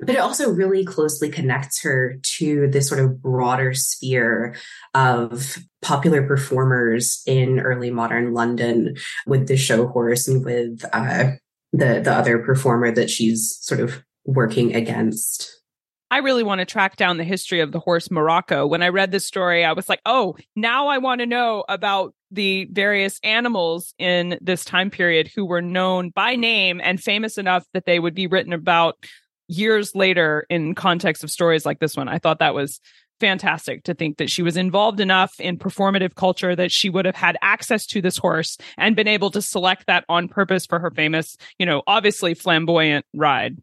But 0.01 0.17
it 0.17 0.19
also 0.19 0.51
really 0.51 0.85
closely 0.85 1.29
connects 1.29 1.83
her 1.83 2.17
to 2.39 2.69
this 2.69 2.89
sort 2.89 3.01
of 3.01 3.23
broader 3.23 3.75
sphere 3.75 4.57
of 4.95 5.59
popular 5.81 6.27
performers 6.27 7.23
in 7.27 7.61
early 7.61 7.91
modern 7.91 8.33
London 8.33 8.97
with 9.27 9.47
the 9.47 9.57
show 9.57 9.87
horse 9.87 10.27
and 10.27 10.45
with 10.45 10.85
uh, 10.93 11.33
the 11.73 12.01
the 12.01 12.13
other 12.13 12.39
performer 12.39 12.91
that 12.91 13.11
she's 13.11 13.59
sort 13.61 13.81
of 13.81 14.03
working 14.25 14.75
against. 14.75 15.63
I 16.11 16.19
really 16.19 16.43
want 16.43 16.59
to 16.59 16.67
track 16.67 16.97
down 16.97 17.17
the 17.17 17.25
history 17.25 17.61
of 17.61 17.73
the 17.73 17.81
horse 17.81 18.11
Morocco. 18.11 18.67
When 18.67 18.83
I 18.83 18.89
read 18.89 19.13
this 19.13 19.25
story, 19.25 19.65
I 19.65 19.73
was 19.73 19.89
like, 19.89 20.03
oh, 20.05 20.37
now 20.55 20.89
I 20.89 20.99
want 20.99 21.23
to 21.23 21.27
know 21.27 21.65
about 21.71 22.15
the 22.31 22.69
various 22.71 23.19
animals 23.25 23.95
in 23.99 24.39
this 24.43 24.63
time 24.63 24.91
period 24.91 25.31
who 25.35 25.47
were 25.47 25.63
known 25.63 26.11
by 26.11 26.37
name 26.37 26.83
and 26.85 27.03
famous 27.03 27.39
enough 27.39 27.65
that 27.73 27.87
they 27.87 27.99
would 27.99 28.15
be 28.15 28.27
written 28.27 28.53
about 28.53 28.97
years 29.49 29.95
later 29.95 30.47
in 30.51 30.75
context 30.75 31.25
of 31.25 31.31
stories 31.31 31.65
like 31.65 31.81
this 31.81 31.97
one. 31.97 32.09
I 32.09 32.19
thought 32.19 32.41
that 32.41 32.55
was 32.55 32.79
fantastic 33.19 33.85
to 33.85 33.95
think 33.95 34.19
that 34.19 34.29
she 34.29 34.43
was 34.43 34.57
involved 34.57 35.01
enough 35.01 35.39
in 35.41 35.57
performative 35.57 36.15
culture 36.15 36.57
that 36.57 36.73
she 36.73 36.91
would 36.91 37.07
have 37.07 37.15
had 37.15 37.39
access 37.41 37.87
to 37.87 38.03
this 38.03 38.19
horse 38.19 38.59
and 38.77 38.97
been 38.97 39.09
able 39.09 39.31
to 39.31 39.41
select 39.41 39.87
that 39.87 40.05
on 40.09 40.29
purpose 40.29 40.67
for 40.67 40.79
her 40.79 40.91
famous, 40.91 41.37
you 41.59 41.65
know, 41.65 41.83
obviously 41.87 42.35
flamboyant 42.35 43.07
ride. 43.15 43.57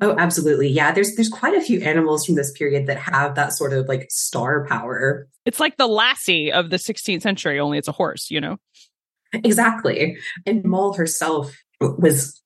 Oh, 0.00 0.16
absolutely. 0.18 0.68
Yeah, 0.68 0.92
there's 0.92 1.14
there's 1.14 1.28
quite 1.28 1.54
a 1.54 1.60
few 1.60 1.80
animals 1.80 2.24
from 2.26 2.34
this 2.34 2.50
period 2.52 2.86
that 2.86 2.98
have 2.98 3.34
that 3.34 3.52
sort 3.52 3.72
of 3.72 3.86
like 3.88 4.06
star 4.10 4.66
power. 4.66 5.28
It's 5.44 5.60
like 5.60 5.76
the 5.76 5.86
lassie 5.86 6.52
of 6.52 6.70
the 6.70 6.76
16th 6.76 7.22
century, 7.22 7.58
only 7.60 7.78
it's 7.78 7.88
a 7.88 7.92
horse, 7.92 8.30
you 8.30 8.40
know. 8.40 8.58
Exactly. 9.32 10.16
And 10.46 10.64
Moll 10.64 10.94
herself 10.94 11.54
was 11.80 12.42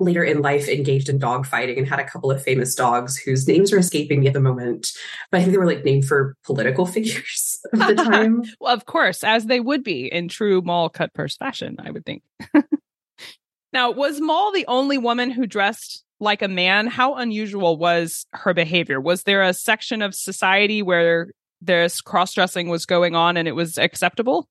later 0.00 0.24
in 0.24 0.42
life 0.42 0.68
engaged 0.68 1.08
in 1.08 1.18
dog 1.18 1.46
fighting 1.46 1.78
and 1.78 1.86
had 1.86 2.00
a 2.00 2.04
couple 2.08 2.30
of 2.30 2.42
famous 2.42 2.74
dogs 2.74 3.16
whose 3.16 3.46
names 3.46 3.72
are 3.72 3.78
escaping 3.78 4.20
me 4.20 4.26
at 4.26 4.32
the 4.32 4.40
moment. 4.40 4.90
But 5.30 5.38
I 5.38 5.40
think 5.42 5.52
they 5.52 5.58
were 5.58 5.66
like 5.66 5.84
named 5.84 6.04
for 6.04 6.36
political 6.44 6.86
figures 6.86 7.60
of 7.72 7.78
the 7.78 7.94
time. 8.10 8.42
well, 8.60 8.74
of 8.74 8.86
course, 8.86 9.22
as 9.22 9.46
they 9.46 9.60
would 9.60 9.84
be 9.84 10.06
in 10.12 10.28
true 10.28 10.62
Moll 10.62 10.90
Cutpurse 10.90 11.36
fashion, 11.36 11.76
I 11.78 11.90
would 11.90 12.04
think. 12.04 12.22
now, 13.72 13.90
was 13.92 14.20
Moll 14.20 14.52
the 14.52 14.66
only 14.66 14.98
woman 14.98 15.30
who 15.30 15.46
dressed 15.46 16.02
like 16.22 16.40
a 16.40 16.48
man, 16.48 16.86
how 16.86 17.16
unusual 17.16 17.76
was 17.76 18.26
her 18.32 18.54
behavior? 18.54 19.00
Was 19.00 19.24
there 19.24 19.42
a 19.42 19.52
section 19.52 20.00
of 20.00 20.14
society 20.14 20.80
where 20.80 21.32
this 21.60 22.00
cross 22.00 22.32
dressing 22.32 22.68
was 22.68 22.86
going 22.86 23.14
on 23.14 23.36
and 23.36 23.46
it 23.46 23.52
was 23.52 23.76
acceptable? 23.76 24.48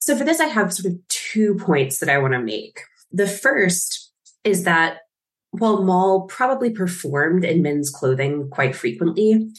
So, 0.00 0.16
for 0.16 0.24
this, 0.24 0.40
I 0.40 0.46
have 0.46 0.72
sort 0.72 0.92
of 0.92 1.00
two 1.08 1.54
points 1.54 1.98
that 1.98 2.08
I 2.08 2.18
want 2.18 2.34
to 2.34 2.40
make. 2.40 2.80
The 3.10 3.26
first 3.26 4.12
is 4.44 4.64
that 4.64 4.98
while 5.50 5.82
Moll 5.82 6.26
probably 6.26 6.70
performed 6.70 7.44
in 7.44 7.62
men's 7.62 7.90
clothing 7.90 8.48
quite 8.50 8.76
frequently, 8.76 9.50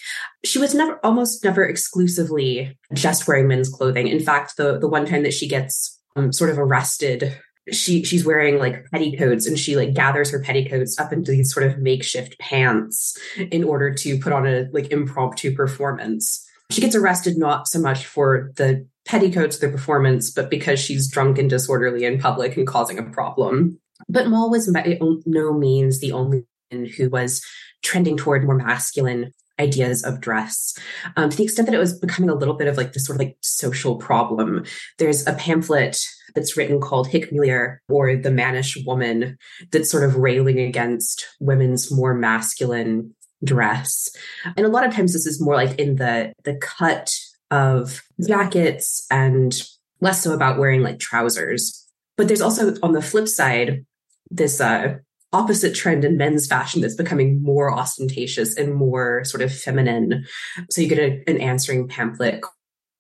she 0.46 0.60
was 0.60 0.76
never 0.76 1.00
almost 1.04 1.44
never 1.44 1.64
exclusively 1.64 2.78
just 2.94 3.28
wearing 3.28 3.48
men's 3.48 3.70
clothing. 3.70 4.08
In 4.08 4.20
fact, 4.20 4.58
the 4.58 4.78
the 4.78 4.88
one 4.88 5.06
time 5.06 5.24
that 5.24 5.34
she 5.34 5.48
gets 5.48 6.00
um, 6.16 6.32
sort 6.32 6.52
of 6.52 6.60
arrested 6.60 7.38
she 7.72 8.04
she's 8.04 8.26
wearing 8.26 8.58
like 8.60 8.86
petticoats 8.92 9.46
and 9.46 9.58
she 9.58 9.76
like 9.76 9.94
gathers 9.94 10.32
her 10.32 10.42
petticoats 10.42 11.00
up 11.00 11.14
into 11.14 11.32
these 11.32 11.54
sort 11.54 11.66
of 11.66 11.78
makeshift 11.80 12.38
pants 12.40 13.18
in 13.52 13.64
order 13.64 13.94
to 13.94 14.20
put 14.20 14.34
on 14.34 14.48
a 14.48 14.68
like 14.72 14.92
impromptu 14.92 15.56
performance. 15.56 16.46
She 16.72 16.82
gets 16.82 16.96
arrested 16.96 17.38
not 17.38 17.68
so 17.68 17.80
much 17.80 18.06
for 18.06 18.52
the 18.58 18.88
petticoats, 19.06 19.58
the 19.58 19.70
performance, 19.70 20.30
but 20.30 20.52
because 20.52 20.80
she's 20.80 21.10
drunk 21.10 21.40
and 21.40 21.50
disorderly 21.50 22.06
in 22.06 22.20
public 22.20 22.56
and 22.58 22.68
causing 22.68 23.00
a 23.00 23.04
problem. 23.04 23.80
But 24.08 24.28
Moll 24.28 24.52
was 24.52 24.72
by 24.72 25.00
no 25.26 25.54
means 25.54 26.00
the 26.00 26.12
only 26.12 26.44
one 26.72 26.86
who 26.86 27.10
was 27.10 27.44
trending 27.82 28.18
toward 28.18 28.44
more 28.44 28.56
masculine 28.56 29.32
ideas 29.60 30.04
of 30.04 30.22
dress 30.22 30.78
um, 31.18 31.30
to 31.30 31.38
the 31.38 31.44
extent 31.44 31.66
that 31.66 31.76
it 31.76 31.80
was 31.80 32.00
becoming 32.00 32.30
a 32.30 32.36
little 32.36 32.54
bit 32.54 32.68
of 32.68 32.78
like 32.78 32.94
this 32.94 33.06
sort 33.06 33.18
of 33.18 33.20
like 33.20 33.38
social 33.42 33.98
problem. 33.98 34.64
There's 34.98 35.28
a 35.28 35.34
pamphlet 35.34 36.00
that's 36.36 36.58
written 36.58 36.80
called 36.80 37.08
Hic 37.08 37.32
Mulier, 37.32 37.78
or 37.90 38.16
The 38.16 38.32
Mannish 38.32 38.78
Woman, 38.86 39.38
that's 39.72 39.92
sort 39.92 40.04
of 40.04 40.16
railing 40.16 40.60
against 40.60 41.26
women's 41.40 41.92
more 41.92 42.14
masculine 42.14 43.14
dress. 43.44 44.10
And 44.58 44.66
a 44.66 44.70
lot 44.70 44.86
of 44.86 44.94
times 44.94 45.14
this 45.14 45.26
is 45.26 45.42
more 45.42 45.56
like 45.56 45.80
in 45.80 45.96
the 45.96 46.34
the 46.44 46.56
cut 46.56 47.10
of 47.52 48.02
jackets 48.26 49.06
and 49.10 49.60
less 50.02 50.24
so 50.24 50.34
about 50.34 50.60
wearing 50.60 50.82
like 50.82 51.00
trousers. 51.00 51.88
But 52.18 52.28
there's 52.28 52.42
also 52.42 52.76
on 52.84 52.94
the 52.94 53.02
flip 53.02 53.28
side 53.28 53.86
this 54.30 54.62
uh 54.62 54.98
opposite 55.32 55.76
trend 55.76 56.04
in 56.04 56.18
men's 56.18 56.48
fashion 56.48 56.82
that's 56.82 56.96
becoming 56.96 57.42
more 57.42 57.72
ostentatious 57.72 58.58
and 58.58 58.74
more 58.74 59.24
sort 59.24 59.44
of 59.44 59.54
feminine. 59.54 60.26
So 60.72 60.82
you 60.82 60.90
get 60.90 61.00
a, 61.00 61.24
an 61.30 61.38
answering 61.38 61.88
pamphlet 61.88 62.44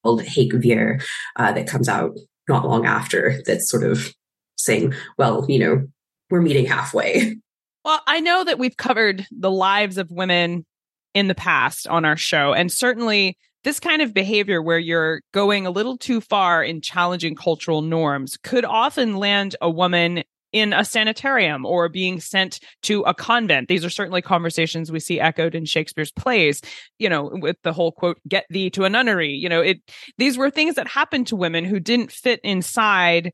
called 0.03 0.21
Haec 0.21 0.53
Vir 0.53 0.99
uh, 1.35 1.51
that 1.53 1.67
comes 1.67 1.89
out 1.89 2.17
not 2.49 2.67
long 2.67 2.85
after 2.85 3.41
that's 3.45 3.69
sort 3.69 3.83
of 3.83 4.13
saying, 4.57 4.93
well, 5.17 5.45
you 5.47 5.59
know, 5.59 5.87
we're 6.29 6.41
meeting 6.41 6.65
halfway. 6.65 7.35
Well, 7.85 8.01
I 8.07 8.19
know 8.19 8.43
that 8.43 8.59
we've 8.59 8.75
covered 8.75 9.25
the 9.31 9.49
lives 9.49 9.97
of 9.97 10.11
women 10.11 10.65
in 11.15 11.29
the 11.29 11.33
past 11.33 11.87
on 11.87 12.03
our 12.03 12.17
show, 12.17 12.53
and 12.53 12.69
certainly 12.69 13.37
this 13.63 13.79
kind 13.79 14.01
of 14.01 14.13
behavior 14.13 14.61
where 14.61 14.77
you're 14.77 15.21
going 15.33 15.65
a 15.65 15.71
little 15.71 15.97
too 15.97 16.19
far 16.19 16.61
in 16.61 16.81
challenging 16.81 17.35
cultural 17.35 17.81
norms 17.81 18.37
could 18.43 18.65
often 18.65 19.15
land 19.15 19.55
a 19.61 19.69
woman 19.69 20.23
in 20.51 20.73
a 20.73 20.83
sanitarium 20.83 21.65
or 21.65 21.89
being 21.89 22.19
sent 22.19 22.59
to 22.83 23.01
a 23.01 23.13
convent. 23.13 23.67
These 23.67 23.85
are 23.85 23.89
certainly 23.89 24.21
conversations 24.21 24.91
we 24.91 24.99
see 24.99 25.19
echoed 25.19 25.55
in 25.55 25.65
Shakespeare's 25.65 26.11
plays, 26.11 26.61
you 26.97 27.09
know, 27.09 27.29
with 27.33 27.57
the 27.63 27.73
whole 27.73 27.91
quote, 27.91 28.19
get 28.27 28.45
thee 28.49 28.69
to 28.71 28.85
a 28.85 28.89
nunnery. 28.89 29.31
You 29.31 29.49
know, 29.49 29.61
it, 29.61 29.79
these 30.17 30.37
were 30.37 30.49
things 30.49 30.75
that 30.75 30.87
happened 30.87 31.27
to 31.27 31.35
women 31.35 31.65
who 31.65 31.79
didn't 31.79 32.11
fit 32.11 32.39
inside 32.43 33.31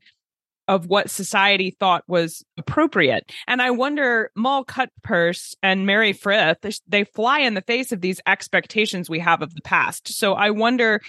of 0.68 0.86
what 0.86 1.08
society 1.08 1.70
thought 1.70 2.02
was 2.08 2.44
appropriate. 2.58 3.30
And 3.46 3.62
I 3.62 3.70
wonder, 3.70 4.30
Moll 4.34 4.64
Cutpurse 4.64 5.54
and 5.62 5.86
Mary 5.86 6.12
Frith, 6.12 6.58
they 6.88 7.04
fly 7.04 7.40
in 7.40 7.54
the 7.54 7.60
face 7.62 7.92
of 7.92 8.00
these 8.00 8.20
expectations 8.26 9.08
we 9.08 9.20
have 9.20 9.42
of 9.42 9.54
the 9.54 9.62
past. 9.62 10.08
So 10.08 10.34
I 10.34 10.50
wonder 10.50 11.00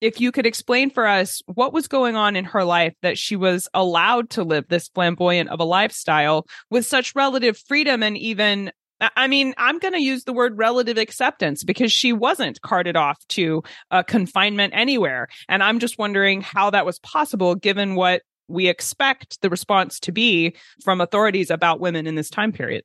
if 0.00 0.20
you 0.20 0.32
could 0.32 0.46
explain 0.46 0.90
for 0.90 1.06
us 1.06 1.42
what 1.46 1.72
was 1.72 1.88
going 1.88 2.16
on 2.16 2.36
in 2.36 2.44
her 2.44 2.64
life 2.64 2.94
that 3.02 3.18
she 3.18 3.36
was 3.36 3.68
allowed 3.74 4.30
to 4.30 4.44
live 4.44 4.66
this 4.68 4.88
flamboyant 4.88 5.48
of 5.50 5.60
a 5.60 5.64
lifestyle 5.64 6.46
with 6.70 6.86
such 6.86 7.14
relative 7.14 7.58
freedom 7.58 8.02
and 8.02 8.16
even 8.16 8.70
I 9.16 9.28
mean, 9.28 9.54
I'm 9.58 9.78
going 9.78 9.94
to 9.94 10.02
use 10.02 10.24
the 10.24 10.32
word 10.32 10.58
relative 10.58 10.98
acceptance 10.98 11.62
because 11.62 11.92
she 11.92 12.12
wasn't 12.12 12.60
carted 12.62 12.96
off 12.96 13.24
to 13.28 13.62
confinement 14.08 14.74
anywhere. 14.74 15.28
And 15.48 15.62
I'm 15.62 15.78
just 15.78 15.98
wondering 15.98 16.40
how 16.40 16.70
that 16.70 16.84
was 16.84 16.98
possible 16.98 17.54
given 17.54 17.94
what 17.94 18.22
we 18.48 18.66
expect 18.66 19.40
the 19.40 19.50
response 19.50 20.00
to 20.00 20.10
be 20.10 20.56
from 20.82 21.00
authorities 21.00 21.48
about 21.48 21.78
women 21.78 22.08
in 22.08 22.16
this 22.16 22.28
time 22.28 22.50
period. 22.50 22.82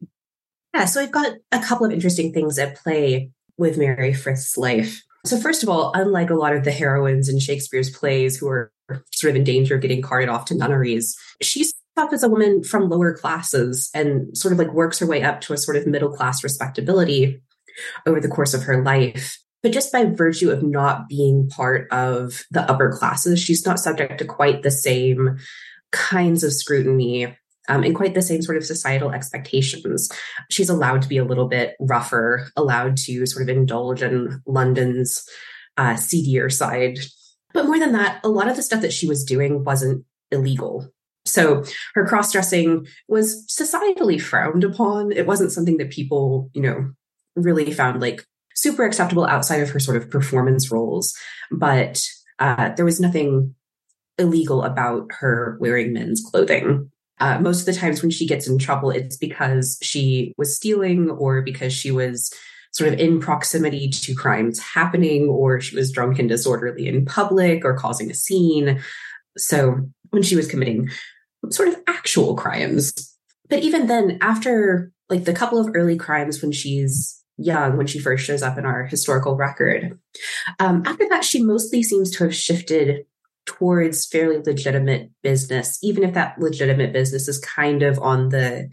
Yeah, 0.76 0.86
so 0.86 1.02
we've 1.02 1.12
got 1.12 1.34
a 1.52 1.60
couple 1.60 1.88
of 1.88 1.92
interesting 1.92 2.32
things 2.32 2.60
at 2.60 2.76
play 2.76 3.32
with 3.58 3.78
Mary 3.78 4.14
Frith's 4.14 4.56
life. 4.56 5.02
So, 5.26 5.40
first 5.40 5.64
of 5.64 5.70
all, 5.70 5.92
unlike 5.96 6.30
a 6.30 6.36
lot 6.36 6.54
of 6.54 6.66
the 6.66 6.72
heroines 6.72 7.30
in 7.30 7.40
Shakespeare's 7.40 7.90
plays 7.90 8.38
who 8.38 8.50
are 8.50 8.72
sort 9.12 9.32
of 9.32 9.38
in 9.38 9.44
danger 9.44 9.76
of 9.76 9.82
getting 9.82 10.02
carted 10.02 10.30
off 10.30 10.46
to 10.46 10.56
nunneries, 10.56 11.18
she's 11.42 11.74
up 11.96 12.12
as 12.12 12.24
a 12.24 12.30
woman 12.30 12.64
from 12.64 12.90
lower 12.90 13.14
classes 13.14 13.90
and 13.94 14.36
sort 14.38 14.52
of 14.52 14.60
like 14.60 14.74
works 14.74 15.00
her 15.00 15.06
way 15.06 15.24
up 15.24 15.40
to 15.42 15.54
a 15.54 15.58
sort 15.58 15.78
of 15.78 15.88
middle 15.88 16.12
class 16.12 16.44
respectability 16.44 17.42
over 18.06 18.20
the 18.20 18.28
course 18.28 18.54
of 18.54 18.64
her 18.64 18.84
life. 18.84 19.38
But 19.62 19.72
just 19.72 19.94
by 19.94 20.06
virtue 20.06 20.52
of 20.52 20.62
not 20.62 21.08
being 21.08 21.48
part 21.48 21.88
of 21.92 22.44
the 22.52 22.70
upper 22.70 22.92
classes, 22.92 23.40
she's 23.40 23.66
not 23.66 23.80
subject 23.80 24.18
to 24.18 24.26
quite 24.26 24.62
the 24.62 24.72
same 24.72 25.38
kinds 25.92 26.44
of 26.44 26.52
scrutiny 26.52 27.38
um, 27.70 27.84
and 27.84 27.96
quite 27.96 28.14
the 28.14 28.22
same 28.22 28.42
sort 28.42 28.58
of 28.58 28.66
societal 28.66 29.12
expectations. 29.12 30.10
She's 30.50 30.70
allowed 30.70 31.02
to 31.04 31.08
be 31.08 31.18
a 31.18 31.26
little 31.26 31.48
bit 31.48 31.76
rougher, 31.80 32.50
allowed 32.56 32.98
to 32.98 33.26
sort 33.26 33.44
of 33.44 33.56
indulge 33.56 34.02
in 34.02 34.42
London's 34.46 35.28
uh, 35.78 35.96
seedier 35.96 36.50
side. 36.50 37.00
But 37.54 37.66
more 37.66 37.80
than 37.80 37.94
that, 37.94 38.20
a 38.24 38.30
lot 38.30 38.48
of 38.48 38.56
the 38.56 38.64
stuff 38.64 38.82
that 38.82 38.94
she 38.94 39.08
was 39.08 39.24
doing 39.24 39.64
wasn't 39.64 40.06
illegal. 40.32 40.90
So 41.26 41.64
her 41.96 42.06
cross 42.06 42.32
dressing 42.32 42.86
was 43.08 43.46
societally 43.48 44.20
frowned 44.20 44.64
upon. 44.64 45.12
It 45.12 45.26
wasn't 45.26 45.52
something 45.52 45.78
that 45.78 45.92
people, 45.92 46.50
you 46.54 46.62
know, 46.62 46.92
really 47.36 47.72
found 47.72 48.02
like 48.02 48.26
super 48.56 48.84
acceptable 48.84 49.26
outside 49.26 49.62
of 49.62 49.70
her 49.70 49.80
sort 49.80 49.98
of 49.98 50.10
performance 50.10 50.72
roles. 50.72 51.16
But 51.52 52.02
uh, 52.40 52.74
there 52.76 52.86
was 52.86 53.00
nothing 53.00 53.56
illegal 54.18 54.64
about 54.64 55.08
her 55.20 55.58
wearing 55.60 55.94
men's 55.94 56.22
clothing. 56.22 56.92
Uh, 57.24 57.40
most 57.40 57.62
of 57.62 57.66
the 57.66 57.80
times 57.80 58.02
when 58.02 58.12
she 58.12 58.28
gets 58.28 58.50
in 58.50 58.58
trouble, 58.58 58.92
it's 58.92 59.16
because 59.16 59.78
she 59.82 60.34
was 60.38 60.54
stealing 60.54 61.10
or 61.10 61.42
because 61.42 61.72
she 61.72 61.90
was 61.90 62.34
sort 62.74 62.92
of 62.92 63.00
in 63.00 63.22
proximity 63.22 63.88
to 63.88 64.14
crimes 64.14 64.60
happening 64.60 65.30
or 65.30 65.62
she 65.62 65.74
was 65.74 65.90
drunk 65.90 66.20
and 66.20 66.28
disorderly 66.28 66.86
in 66.86 67.06
public 67.06 67.64
or 67.64 67.78
causing 67.78 68.12
a 68.12 68.14
scene. 68.14 68.82
So 69.38 69.90
when 70.10 70.22
she 70.22 70.36
was 70.36 70.50
committing 70.50 70.90
sort 71.50 71.70
of 71.70 71.78
actual 71.88 72.36
crimes. 72.36 73.16
But 73.48 73.60
even 73.60 73.88
then, 73.88 74.18
after 74.20 74.92
like 75.10 75.24
the 75.24 75.32
couple 75.32 75.60
of 75.60 75.72
early 75.74 75.96
crimes 75.96 76.42
when 76.42 76.52
she's 76.52 77.24
young, 77.38 77.78
when 77.78 77.88
she 77.88 78.00
first 78.00 78.26
shows 78.26 78.44
up 78.44 78.58
in 78.58 78.66
our 78.66 78.84
historical 78.84 79.38
record, 79.38 79.98
um, 80.60 80.84
after 80.86 81.08
that, 81.08 81.24
she 81.24 81.42
mostly 81.42 81.84
seems 81.84 82.12
to 82.12 82.26
have 82.26 82.36
shifted 82.36 83.06
towards 83.46 84.06
fairly 84.06 84.40
legitimate 84.40 85.10
business, 85.22 85.80
even 85.84 86.04
if 86.04 86.14
that 86.14 86.40
legitimate 86.40 86.94
business 86.94 87.28
is 87.28 87.40
kind 87.40 87.84
of 87.84 88.00
on 88.00 88.30
the 88.30 88.70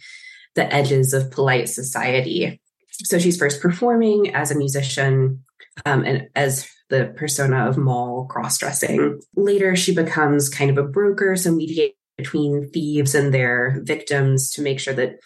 the 0.56 0.72
edges 0.74 1.14
of 1.14 1.30
polite 1.30 1.68
society. 1.68 2.60
So 3.04 3.18
she's 3.18 3.38
first 3.38 3.60
performing 3.60 4.34
as 4.34 4.50
a 4.50 4.58
musician 4.58 5.44
um, 5.86 6.04
and 6.04 6.28
as 6.34 6.68
the 6.88 7.14
persona 7.16 7.68
of 7.68 7.78
Moll 7.78 8.26
cross 8.26 8.58
dressing. 8.58 9.20
Later, 9.36 9.76
she 9.76 9.94
becomes 9.94 10.48
kind 10.48 10.70
of 10.70 10.76
a 10.76 10.86
broker, 10.88 11.36
so 11.36 11.52
mediate 11.52 11.94
between 12.18 12.68
thieves 12.70 13.14
and 13.14 13.32
their 13.32 13.80
victims 13.84 14.50
to 14.50 14.62
make 14.62 14.80
sure 14.80 14.92
that 14.94 15.20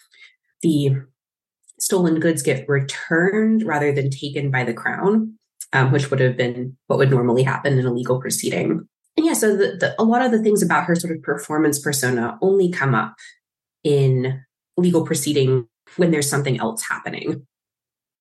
the 0.61 0.95
stolen 1.79 2.19
goods 2.19 2.41
get 2.41 2.69
returned 2.69 3.63
rather 3.63 3.91
than 3.91 4.09
taken 4.09 4.51
by 4.51 4.63
the 4.63 4.73
crown, 4.73 5.37
um, 5.73 5.91
which 5.91 6.09
would 6.09 6.19
have 6.19 6.37
been 6.37 6.77
what 6.87 6.99
would 6.99 7.11
normally 7.11 7.43
happen 7.43 7.77
in 7.77 7.85
a 7.85 7.93
legal 7.93 8.21
proceeding 8.21 8.87
yeah, 9.17 9.33
so 9.33 9.55
the, 9.55 9.77
the, 9.79 9.95
a 9.99 10.03
lot 10.03 10.21
of 10.21 10.31
the 10.31 10.41
things 10.41 10.61
about 10.61 10.85
her 10.85 10.95
sort 10.95 11.15
of 11.15 11.21
performance 11.23 11.79
persona 11.79 12.37
only 12.41 12.69
come 12.69 12.93
up 12.93 13.15
in 13.83 14.41
legal 14.77 15.05
proceeding 15.05 15.67
when 15.97 16.11
there's 16.11 16.29
something 16.29 16.59
else 16.59 16.83
happening. 16.83 17.45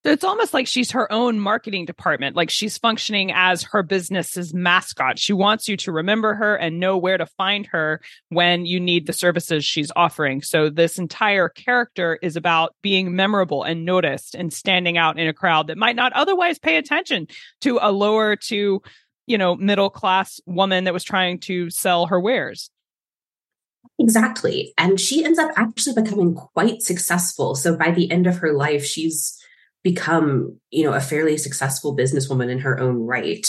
So 0.05 0.13
it's 0.13 0.23
almost 0.23 0.53
like 0.53 0.67
she's 0.67 0.91
her 0.91 1.11
own 1.11 1.41
marketing 1.41 1.87
department. 1.87 2.37
Like 2.37 2.51
she's 2.51 2.77
functioning 2.77 3.33
as 3.33 3.63
her 3.63 3.83
business's 3.83 4.53
mascot. 4.53 5.19
She 5.19 5.33
wants 5.33 5.67
you 5.67 5.79
to 5.79 5.93
remember 5.93 6.35
her 6.35 6.57
and 6.57 6.79
know 6.79 6.99
where 6.99 7.17
to 7.17 7.25
find 7.25 7.67
her 7.69 8.03
when 8.29 8.67
you 8.67 8.79
need 8.81 9.07
the 9.07 9.15
services 9.15 9.65
she's 9.65 9.91
offering. 9.97 10.43
So 10.43 10.69
this 10.69 10.99
entire 10.99 11.49
character 11.49 12.19
is 12.21 12.37
about 12.37 12.75
being 12.83 13.17
memorable 13.17 13.63
and 13.63 13.87
noticed 13.87 14.35
and 14.35 14.53
standing 14.53 14.99
out 14.99 15.19
in 15.19 15.27
a 15.27 15.33
crowd 15.33 15.69
that 15.69 15.79
might 15.79 15.97
not 15.97 16.13
otherwise 16.13 16.59
pay 16.59 16.77
attention 16.77 17.27
to 17.63 17.79
a 17.81 17.91
lower 17.91 18.37
to 18.37 18.83
you 19.27 19.39
know, 19.39 19.55
middle 19.57 19.91
class 19.91 20.41
woman 20.47 20.85
that 20.85 20.93
was 20.93 21.05
trying 21.05 21.39
to 21.41 21.71
sell 21.71 22.07
her 22.07 22.21
wares. 22.21 22.71
Exactly. 23.99 24.73
And 24.77 25.01
she 25.01 25.25
ends 25.25 25.39
up 25.39 25.51
actually 25.57 26.01
becoming 26.01 26.35
quite 26.35 26.83
successful. 26.83 27.55
So 27.55 27.77
by 27.77 27.91
the 27.91 28.11
end 28.11 28.27
of 28.27 28.39
her 28.39 28.53
life, 28.53 28.85
she's 28.85 29.39
become, 29.83 30.59
you 30.71 30.83
know, 30.85 30.93
a 30.93 31.01
fairly 31.01 31.37
successful 31.37 31.97
businesswoman 31.97 32.51
in 32.51 32.59
her 32.61 32.79
own 32.81 32.97
right. 32.97 33.47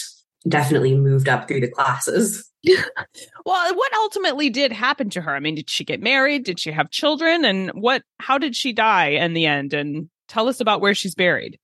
Definitely 0.48 0.96
moved 0.96 1.28
up 1.28 1.48
through 1.48 1.62
the 1.62 1.72
classes. 1.72 2.48
well, 3.46 3.76
what 3.76 3.94
ultimately 3.96 4.50
did 4.50 4.72
happen 4.72 5.10
to 5.12 5.22
her? 5.22 5.36
I 5.36 5.40
mean, 5.40 5.56
did 5.56 5.70
she 5.70 5.84
get 5.84 6.02
married? 6.02 6.44
Did 6.44 6.60
she 6.60 6.72
have 6.72 6.92
children? 6.92 7.46
And 7.46 7.72
what 7.72 8.04
how 8.20 8.38
did 8.38 8.56
she 8.56 8.74
die 8.74 9.10
in 9.10 9.34
the 9.34 9.46
end? 9.48 9.74
And 9.74 10.10
tell 10.28 10.48
us 10.48 10.60
about 10.60 10.82
where 10.82 10.94
she's 10.94 11.16
buried. 11.16 11.58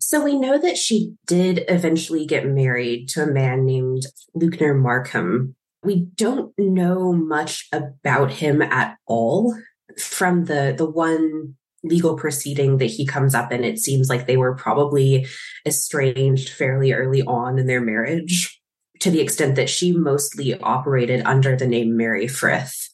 So 0.00 0.24
we 0.24 0.36
know 0.36 0.58
that 0.58 0.78
she 0.78 1.14
did 1.26 1.64
eventually 1.68 2.26
get 2.26 2.46
married 2.46 3.08
to 3.10 3.22
a 3.22 3.30
man 3.30 3.66
named 3.66 4.06
Lewknor 4.34 4.74
Markham. 4.74 5.54
We 5.84 6.06
don't 6.16 6.52
know 6.58 7.12
much 7.12 7.68
about 7.70 8.32
him 8.32 8.62
at 8.62 8.96
all 9.06 9.56
from 9.98 10.46
the 10.46 10.74
the 10.76 10.88
one 10.88 11.54
legal 11.82 12.16
proceeding 12.16 12.78
that 12.78 12.86
he 12.86 13.06
comes 13.06 13.34
up 13.34 13.52
in. 13.52 13.62
It 13.62 13.78
seems 13.78 14.08
like 14.08 14.26
they 14.26 14.36
were 14.36 14.54
probably 14.54 15.26
estranged 15.66 16.50
fairly 16.50 16.92
early 16.92 17.22
on 17.22 17.58
in 17.58 17.66
their 17.66 17.80
marriage 17.80 18.60
to 19.00 19.10
the 19.10 19.20
extent 19.20 19.56
that 19.56 19.70
she 19.70 19.92
mostly 19.92 20.58
operated 20.60 21.22
under 21.24 21.56
the 21.56 21.66
name 21.66 21.96
Mary 21.96 22.26
Frith. 22.26 22.90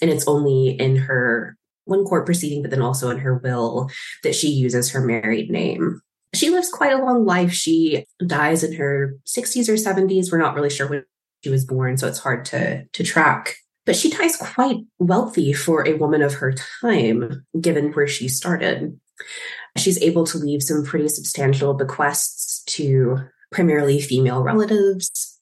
And 0.00 0.10
it's 0.10 0.26
only 0.26 0.70
in 0.70 0.96
her 0.96 1.56
one 1.84 2.04
court 2.04 2.26
proceeding, 2.26 2.62
but 2.62 2.70
then 2.70 2.82
also 2.82 3.10
in 3.10 3.18
her 3.18 3.36
will 3.38 3.88
that 4.22 4.34
she 4.34 4.48
uses 4.48 4.90
her 4.90 5.00
married 5.00 5.50
name 5.50 6.00
she 6.34 6.50
lives 6.50 6.70
quite 6.70 6.92
a 6.92 7.02
long 7.02 7.24
life. 7.24 7.52
She 7.52 8.06
dies 8.24 8.62
in 8.64 8.74
her 8.74 9.16
60s 9.26 9.68
or 9.68 9.74
70s. 9.74 10.30
We're 10.30 10.38
not 10.38 10.54
really 10.54 10.70
sure 10.70 10.88
when 10.88 11.04
she 11.42 11.50
was 11.50 11.64
born, 11.64 11.96
so 11.96 12.08
it's 12.08 12.18
hard 12.18 12.44
to 12.46 12.84
to 12.92 13.04
track 13.04 13.56
but 13.86 13.96
she 13.96 14.10
dies 14.10 14.36
quite 14.36 14.78
wealthy 14.98 15.52
for 15.52 15.86
a 15.86 15.94
woman 15.94 16.22
of 16.22 16.34
her 16.34 16.54
time, 16.80 17.44
given 17.60 17.92
where 17.92 18.06
she 18.06 18.28
started. 18.28 18.98
She's 19.76 20.00
able 20.00 20.24
to 20.26 20.38
leave 20.38 20.62
some 20.62 20.84
pretty 20.84 21.08
substantial 21.08 21.74
bequests 21.74 22.62
to 22.64 23.18
primarily 23.52 24.00
female 24.00 24.42
relatives. 24.42 25.38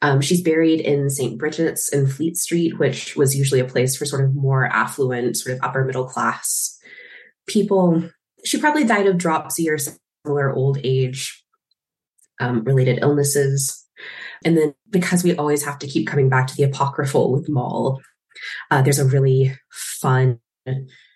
Um, 0.00 0.22
she's 0.22 0.42
buried 0.42 0.80
in 0.80 1.10
St. 1.10 1.38
Bridget's 1.38 1.92
in 1.92 2.06
Fleet 2.06 2.36
Street, 2.36 2.78
which 2.78 3.14
was 3.14 3.36
usually 3.36 3.60
a 3.60 3.66
place 3.66 3.94
for 3.96 4.06
sort 4.06 4.24
of 4.24 4.34
more 4.34 4.64
affluent, 4.64 5.36
sort 5.36 5.56
of 5.56 5.62
upper 5.62 5.84
middle 5.84 6.06
class 6.06 6.78
people. 7.46 8.08
She 8.44 8.58
probably 8.58 8.84
died 8.84 9.06
of 9.06 9.18
dropsy 9.18 9.68
or 9.68 9.78
similar 9.78 10.54
old 10.54 10.78
age 10.82 11.44
um, 12.40 12.64
related 12.64 12.98
illnesses. 13.02 13.86
And 14.44 14.56
then 14.56 14.74
because 14.88 15.22
we 15.22 15.36
always 15.36 15.64
have 15.64 15.78
to 15.80 15.86
keep 15.86 16.06
coming 16.06 16.28
back 16.28 16.46
to 16.46 16.56
the 16.56 16.62
apocryphal 16.62 17.32
with 17.32 17.48
Moll, 17.48 18.00
uh, 18.70 18.82
there's 18.82 18.98
a 18.98 19.04
really 19.04 19.54
fun 19.70 20.40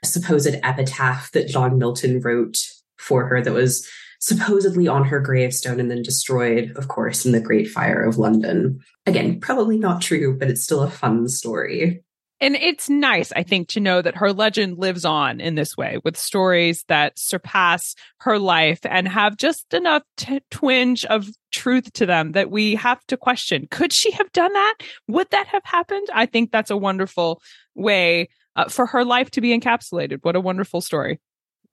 supposed 0.03 0.55
epitaph 0.63 1.33
that 1.33 1.49
John 1.49 1.79
Milton 1.79 2.21
wrote 2.21 2.59
for 2.99 3.27
her 3.27 3.41
that 3.41 3.53
was 3.53 3.89
supposedly 4.21 4.89
on 4.89 5.05
her 5.05 5.21
gravestone 5.21 5.81
and 5.81 5.91
then 5.91 6.03
destroyed, 6.03 6.73
of 6.77 6.89
course, 6.89 7.27
in 7.27 7.33
the 7.33 7.41
Great 7.41 7.69
Fire 7.69 8.03
of 8.03 8.19
London. 8.19 8.81
Again, 9.07 9.41
probably 9.41 9.79
not 9.79 10.01
true, 10.01 10.39
but 10.39 10.49
it's 10.49 10.65
still 10.65 10.83
a 10.83 10.91
fun 10.91 11.29
story. 11.29 12.04
And 12.45 12.57
it's 12.57 12.91
nice, 12.91 13.33
I 13.35 13.43
think, 13.43 13.69
to 13.69 13.81
know 13.81 14.03
that 14.03 14.17
her 14.17 14.31
legend 14.31 14.77
lives 14.77 15.07
on 15.07 15.41
in 15.41 15.55
this 15.55 15.79
way 15.79 15.99
with 16.05 16.15
stories 16.15 16.85
that 16.89 17.19
surpass 17.19 17.95
her 18.19 18.39
life 18.39 18.81
and 18.85 19.09
have 19.09 19.39
just 19.39 19.73
enough 19.73 20.03
t- 20.19 20.43
twinge 20.51 21.07
of 21.07 21.27
truth 21.53 21.91
to 21.95 22.05
them 22.05 22.33
that 22.33 22.51
we 22.51 22.75
have 22.75 23.01
to 23.07 23.17
question. 23.17 23.67
Could 23.71 23.95
she 23.95 24.11
have 24.11 24.31
done 24.33 24.53
that? 24.53 24.75
Would 25.09 25.31
that 25.31 25.47
have 25.47 25.65
happened? 25.65 26.07
I 26.13 26.27
think 26.27 26.53
that's 26.53 26.71
a 26.71 26.77
wonderful 26.77 27.41
way 27.75 28.29
uh, 28.57 28.69
for 28.69 28.85
her 28.85 29.07
life 29.07 29.31
to 29.31 29.41
be 29.41 29.59
encapsulated. 29.59 30.19
What 30.21 30.37
a 30.37 30.41
wonderful 30.41 30.83
story. 30.83 31.21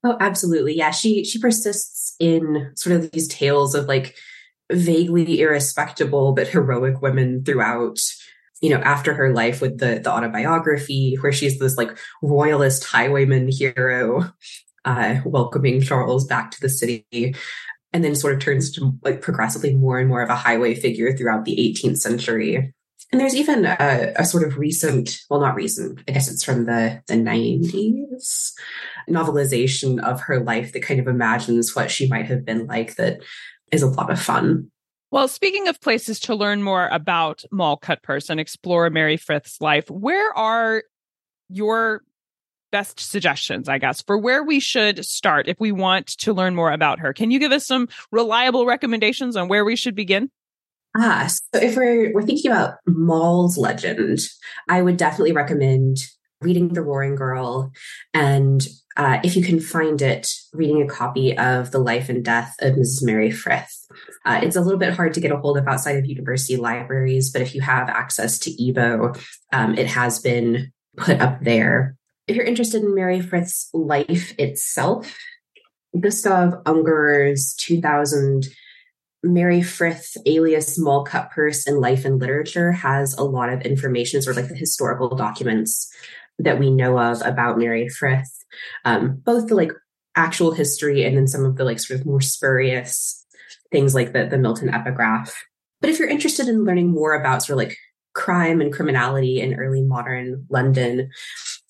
Oh, 0.02 0.16
absolutely. 0.20 0.74
Yeah. 0.74 0.90
She, 0.90 1.22
she 1.24 1.38
persists 1.38 2.16
in 2.18 2.72
sort 2.76 2.96
of 2.96 3.10
these 3.10 3.28
tales 3.28 3.74
of 3.74 3.88
like 3.88 4.16
vaguely 4.72 5.42
irrespectable 5.42 6.32
but 6.32 6.48
heroic 6.48 7.02
women 7.02 7.44
throughout 7.44 7.98
you 8.62 8.70
know 8.70 8.78
after 8.78 9.12
her 9.12 9.34
life 9.34 9.60
with 9.60 9.78
the 9.78 10.00
the 10.02 10.10
autobiography 10.10 11.16
where 11.20 11.32
she's 11.32 11.58
this 11.58 11.76
like 11.76 11.98
royalist 12.22 12.84
highwayman 12.84 13.48
hero 13.50 14.32
uh 14.86 15.16
welcoming 15.26 15.82
charles 15.82 16.24
back 16.24 16.50
to 16.50 16.60
the 16.60 16.70
city 16.70 17.34
and 17.92 18.02
then 18.02 18.14
sort 18.14 18.32
of 18.32 18.40
turns 18.40 18.70
to 18.70 18.92
like 19.02 19.20
progressively 19.20 19.74
more 19.74 19.98
and 19.98 20.08
more 20.08 20.22
of 20.22 20.30
a 20.30 20.36
highway 20.36 20.74
figure 20.74 21.14
throughout 21.14 21.44
the 21.44 21.56
18th 21.56 21.98
century 21.98 22.72
and 23.12 23.20
there's 23.20 23.36
even 23.36 23.66
a, 23.66 24.14
a, 24.16 24.24
sort 24.24 24.42
of 24.42 24.56
recent, 24.56 25.18
well, 25.28 25.40
not 25.40 25.54
recent, 25.54 26.00
I 26.08 26.12
guess 26.12 26.30
it's 26.30 26.42
from 26.42 26.64
the, 26.64 27.02
the 27.08 27.14
90s 27.14 28.52
novelization 29.08 30.02
of 30.02 30.22
her 30.22 30.40
life 30.40 30.72
that 30.72 30.82
kind 30.82 30.98
of 30.98 31.06
imagines 31.06 31.76
what 31.76 31.90
she 31.90 32.08
might 32.08 32.26
have 32.26 32.46
been 32.46 32.66
like 32.66 32.96
that 32.96 33.20
is 33.70 33.82
a 33.82 33.88
lot 33.88 34.10
of 34.10 34.20
fun. 34.20 34.70
Well, 35.12 35.28
speaking 35.28 35.68
of 35.68 35.78
places 35.78 36.18
to 36.20 36.34
learn 36.34 36.62
more 36.62 36.88
about 36.88 37.44
Moll 37.52 37.76
Cutpurse 37.76 38.30
and 38.30 38.40
explore 38.40 38.88
Mary 38.88 39.18
Frith's 39.18 39.60
life, 39.60 39.90
where 39.90 40.34
are 40.34 40.84
your 41.50 42.02
best 42.70 42.98
suggestions, 42.98 43.68
I 43.68 43.76
guess, 43.76 44.00
for 44.00 44.16
where 44.16 44.42
we 44.42 44.58
should 44.58 45.04
start 45.04 45.48
if 45.48 45.60
we 45.60 45.70
want 45.70 46.06
to 46.06 46.32
learn 46.32 46.54
more 46.54 46.72
about 46.72 46.98
her? 47.00 47.12
Can 47.12 47.30
you 47.30 47.38
give 47.38 47.52
us 47.52 47.66
some 47.66 47.90
reliable 48.10 48.64
recommendations 48.64 49.36
on 49.36 49.48
where 49.48 49.66
we 49.66 49.76
should 49.76 49.94
begin? 49.94 50.30
Ah, 50.96 51.26
so 51.28 51.60
if 51.60 51.76
we're 51.76 52.10
we're 52.14 52.22
thinking 52.22 52.50
about 52.50 52.78
Moll's 52.86 53.58
legend, 53.58 54.18
I 54.70 54.80
would 54.80 54.96
definitely 54.96 55.32
recommend 55.32 55.98
reading 56.40 56.68
The 56.68 56.80
Roaring 56.80 57.16
Girl, 57.16 57.70
and 58.14 58.66
uh, 58.96 59.18
if 59.24 59.36
you 59.36 59.42
can 59.42 59.60
find 59.60 60.00
it, 60.02 60.28
reading 60.52 60.82
a 60.82 60.86
copy 60.86 61.36
of 61.36 61.70
The 61.70 61.78
Life 61.78 62.08
and 62.08 62.24
Death 62.24 62.54
of 62.60 62.74
Mrs. 62.74 63.04
Mary 63.04 63.30
Frith. 63.30 63.86
Uh, 64.24 64.40
it's 64.42 64.56
a 64.56 64.60
little 64.60 64.78
bit 64.78 64.94
hard 64.94 65.14
to 65.14 65.20
get 65.20 65.32
a 65.32 65.36
hold 65.36 65.58
of 65.58 65.66
outside 65.66 65.96
of 65.96 66.06
university 66.06 66.56
libraries, 66.56 67.30
but 67.30 67.42
if 67.42 67.54
you 67.54 67.60
have 67.60 67.88
access 67.88 68.38
to 68.40 68.50
EEBO, 68.50 69.20
um, 69.52 69.76
it 69.76 69.86
has 69.86 70.18
been 70.18 70.72
put 70.96 71.20
up 71.20 71.42
there. 71.42 71.96
If 72.26 72.36
you're 72.36 72.44
interested 72.44 72.82
in 72.82 72.94
Mary 72.94 73.20
Frith's 73.20 73.68
life 73.72 74.34
itself, 74.38 75.16
Gustav 75.98 76.62
Ungerer's 76.64 77.54
2000 77.54 78.46
Mary 79.24 79.62
Frith, 79.62 80.16
alias 80.26 80.78
Moll 80.78 81.04
Cutpurse 81.04 81.68
in 81.68 81.80
Life 81.80 82.04
and 82.04 82.18
Literature, 82.18 82.72
has 82.72 83.14
a 83.14 83.22
lot 83.22 83.52
of 83.52 83.62
information, 83.62 84.20
sort 84.20 84.36
of 84.36 84.42
like 84.42 84.50
the 84.50 84.58
historical 84.58 85.14
documents 85.14 85.92
that 86.38 86.58
we 86.58 86.70
know 86.70 86.98
of 86.98 87.22
about 87.22 87.58
Mary 87.58 87.88
Frith, 87.88 88.41
um, 88.84 89.20
both 89.24 89.48
the 89.48 89.54
like 89.54 89.72
actual 90.16 90.52
history 90.52 91.04
and 91.04 91.16
then 91.16 91.26
some 91.26 91.44
of 91.44 91.56
the 91.56 91.64
like 91.64 91.80
sort 91.80 92.00
of 92.00 92.06
more 92.06 92.20
spurious 92.20 93.24
things 93.70 93.94
like 93.94 94.12
the, 94.12 94.26
the 94.26 94.38
Milton 94.38 94.68
epigraph. 94.68 95.34
But 95.80 95.90
if 95.90 95.98
you're 95.98 96.08
interested 96.08 96.48
in 96.48 96.64
learning 96.64 96.90
more 96.90 97.14
about 97.14 97.42
sort 97.42 97.54
of 97.54 97.68
like 97.68 97.76
crime 98.14 98.60
and 98.60 98.72
criminality 98.72 99.40
in 99.40 99.54
early 99.54 99.82
modern 99.82 100.46
London, 100.50 101.10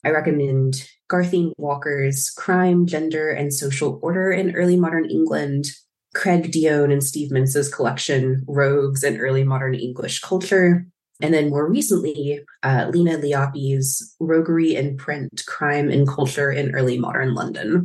I 0.05 0.11
recommend 0.11 0.89
Garthine 1.09 1.53
Walker's 1.57 2.31
Crime, 2.31 2.87
Gender, 2.87 3.31
and 3.31 3.55
Social 3.55 4.01
Order 4.03 4.33
in 4.33 4.55
Early 4.57 4.77
Modern 4.77 5.09
England 5.09 5.67
Craig 6.15 6.53
Dionne 6.53 6.93
and 6.93 7.03
Steve 7.03 7.31
Mentz's 7.31 7.73
collection, 7.73 8.45
Rogues 8.47 9.03
and 9.03 9.19
Early 9.19 9.45
Modern 9.45 9.75
English 9.75 10.21
Culture. 10.21 10.87
And 11.23 11.33
then 11.33 11.51
more 11.51 11.69
recently, 11.69 12.41
uh, 12.63 12.91
Lena 12.93 13.17
Liapi's 13.17 14.15
Roguery 14.21 14.75
in 14.75 14.97
Print, 14.97 15.45
Crime 15.47 15.89
and 15.89 16.07
Culture 16.07 16.51
in 16.51 16.75
Early 16.75 16.99
Modern 16.99 17.35
London. 17.35 17.85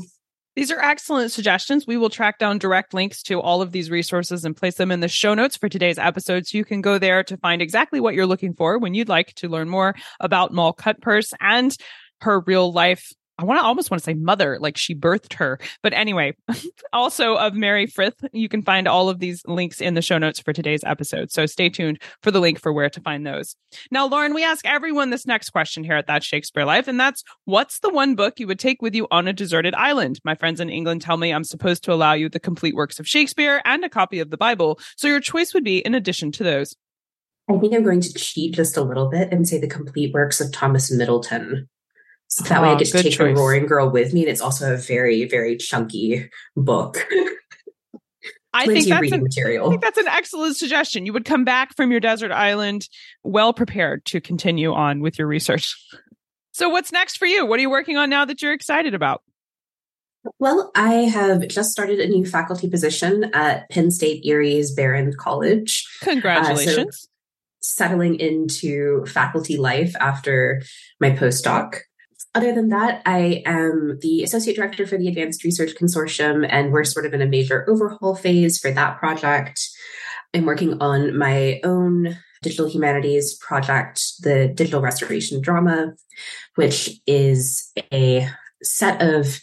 These 0.55 0.71
are 0.71 0.79
excellent 0.79 1.31
suggestions. 1.31 1.85
We 1.85 1.97
will 1.97 2.09
track 2.09 2.39
down 2.39 2.57
direct 2.57 2.95
links 2.95 3.21
to 3.23 3.39
all 3.39 3.61
of 3.61 3.71
these 3.71 3.91
resources 3.91 4.43
and 4.43 4.57
place 4.57 4.73
them 4.73 4.91
in 4.91 5.01
the 5.01 5.07
show 5.07 5.35
notes 5.35 5.55
for 5.55 5.69
today's 5.69 5.99
episode. 5.99 6.47
So 6.47 6.57
you 6.57 6.65
can 6.65 6.81
go 6.81 6.97
there 6.97 7.23
to 7.25 7.37
find 7.37 7.61
exactly 7.61 7.99
what 7.99 8.15
you're 8.15 8.25
looking 8.25 8.55
for 8.55 8.79
when 8.79 8.95
you'd 8.95 9.07
like 9.07 9.35
to 9.35 9.49
learn 9.49 9.69
more 9.69 9.93
about 10.19 10.51
Moll 10.51 10.73
Cutpurse 10.73 11.31
and 11.39 11.77
her 12.21 12.39
real 12.39 12.73
life 12.73 13.13
I 13.39 13.43
want 13.43 13.59
to 13.59 13.65
almost 13.65 13.91
want 13.91 14.01
to 14.01 14.05
say 14.05 14.15
mother, 14.15 14.57
like 14.59 14.77
she 14.77 14.95
birthed 14.95 15.33
her. 15.33 15.59
But 15.83 15.93
anyway, 15.93 16.35
also 16.93 17.35
of 17.35 17.53
Mary 17.53 17.85
Frith, 17.85 18.15
you 18.33 18.49
can 18.49 18.63
find 18.63 18.87
all 18.87 19.09
of 19.09 19.19
these 19.19 19.43
links 19.45 19.79
in 19.79 19.93
the 19.93 20.01
show 20.01 20.17
notes 20.17 20.39
for 20.39 20.53
today's 20.53 20.83
episode. 20.83 21.31
So 21.31 21.45
stay 21.45 21.69
tuned 21.69 22.01
for 22.23 22.31
the 22.31 22.39
link 22.39 22.59
for 22.59 22.73
where 22.73 22.89
to 22.89 23.01
find 23.01 23.27
those. 23.27 23.55
Now, 23.91 24.07
Lauren, 24.07 24.33
we 24.33 24.43
ask 24.43 24.65
everyone 24.65 25.11
this 25.11 25.27
next 25.27 25.51
question 25.51 25.83
here 25.83 25.95
at 25.95 26.07
That 26.07 26.23
Shakespeare 26.23 26.65
Life, 26.65 26.87
and 26.87 26.99
that's 26.99 27.23
what's 27.45 27.79
the 27.79 27.89
one 27.89 28.15
book 28.15 28.39
you 28.39 28.47
would 28.47 28.59
take 28.59 28.81
with 28.81 28.95
you 28.95 29.07
on 29.11 29.27
a 29.27 29.33
deserted 29.33 29.75
island? 29.75 30.19
My 30.23 30.35
friends 30.35 30.59
in 30.59 30.69
England 30.69 31.01
tell 31.01 31.17
me 31.17 31.31
I'm 31.31 31.43
supposed 31.43 31.83
to 31.83 31.93
allow 31.93 32.13
you 32.13 32.29
the 32.29 32.39
complete 32.39 32.75
works 32.75 32.99
of 32.99 33.07
Shakespeare 33.07 33.61
and 33.65 33.83
a 33.83 33.89
copy 33.89 34.19
of 34.19 34.31
the 34.31 34.37
Bible. 34.37 34.79
So 34.95 35.07
your 35.07 35.19
choice 35.19 35.53
would 35.53 35.63
be 35.63 35.79
in 35.79 35.93
addition 35.93 36.31
to 36.33 36.43
those. 36.43 36.75
I 37.49 37.57
think 37.57 37.73
I'm 37.73 37.83
going 37.83 38.01
to 38.01 38.13
cheat 38.13 38.55
just 38.55 38.75
a 38.75 38.81
little 38.81 39.09
bit 39.09 39.31
and 39.31 39.47
say 39.47 39.59
the 39.59 39.67
complete 39.67 40.13
works 40.13 40.41
of 40.41 40.51
Thomas 40.51 40.91
Middleton. 40.91 41.69
So 42.27 42.43
that 42.45 42.59
oh, 42.59 42.61
way 42.63 42.69
I 42.69 42.75
get 42.75 42.87
to 42.87 43.03
take 43.03 43.13
choice. 43.13 43.35
the 43.35 43.41
Roaring 43.41 43.65
Girl 43.65 43.89
with 43.89 44.13
me. 44.13 44.21
And 44.21 44.29
it's 44.29 44.41
also 44.41 44.73
a 44.73 44.77
very, 44.77 45.25
very 45.25 45.57
chunky 45.57 46.29
book. 46.55 47.05
I 48.53 48.65
think, 48.65 48.87
that's 48.87 49.11
an, 49.11 49.21
material. 49.21 49.67
I 49.67 49.69
think 49.69 49.81
that's 49.81 49.97
an 49.99 50.07
excellent 50.07 50.57
suggestion. 50.57 51.05
You 51.05 51.13
would 51.13 51.25
come 51.25 51.45
back 51.45 51.75
from 51.75 51.91
your 51.91 51.99
desert 51.99 52.31
island 52.31 52.89
well 53.23 53.53
prepared 53.53 54.03
to 54.05 54.19
continue 54.19 54.73
on 54.73 55.01
with 55.01 55.19
your 55.19 55.27
research. 55.27 55.75
So, 56.53 56.69
what's 56.69 56.91
next 56.91 57.17
for 57.17 57.27
you? 57.27 57.45
What 57.45 57.59
are 57.59 57.61
you 57.61 57.69
working 57.69 57.97
on 57.97 58.09
now 58.09 58.25
that 58.25 58.41
you're 58.41 58.53
excited 58.53 58.95
about? 58.95 59.21
Well, 60.39 60.71
I 60.75 60.93
have 60.93 61.47
just 61.47 61.71
started 61.71 61.99
a 61.99 62.07
new 62.07 62.25
faculty 62.25 62.69
position 62.69 63.29
at 63.33 63.69
Penn 63.69 63.91
State 63.91 64.23
Erie's 64.25 64.73
Behrend 64.73 65.17
College. 65.17 65.87
Congratulations. 66.01 66.77
Uh, 66.77 66.91
so 66.91 67.07
settling 67.59 68.15
into 68.19 69.05
faculty 69.05 69.57
life 69.57 69.95
after 69.99 70.61
my 70.99 71.11
postdoc. 71.11 71.79
Other 72.37 72.53
than 72.53 72.69
that, 72.69 73.01
I 73.03 73.41
am 73.47 73.97
the 74.01 74.21
associate 74.21 74.55
director 74.55 74.85
for 74.85 74.95
the 74.95 75.07
Advanced 75.07 75.43
Research 75.43 75.73
Consortium, 75.73 76.45
and 76.47 76.71
we're 76.71 76.83
sort 76.83 77.07
of 77.07 77.15
in 77.15 77.21
a 77.23 77.25
major 77.25 77.67
overhaul 77.67 78.13
phase 78.13 78.59
for 78.59 78.69
that 78.69 78.99
project. 78.99 79.59
I'm 80.35 80.45
working 80.45 80.79
on 80.79 81.17
my 81.17 81.59
own 81.63 82.15
digital 82.43 82.69
humanities 82.69 83.35
project, 83.39 84.03
the 84.19 84.49
Digital 84.53 84.81
Restoration 84.81 85.41
Drama, 85.41 85.93
which 86.53 87.01
is 87.07 87.71
a 87.91 88.29
set 88.61 89.01
of 89.01 89.39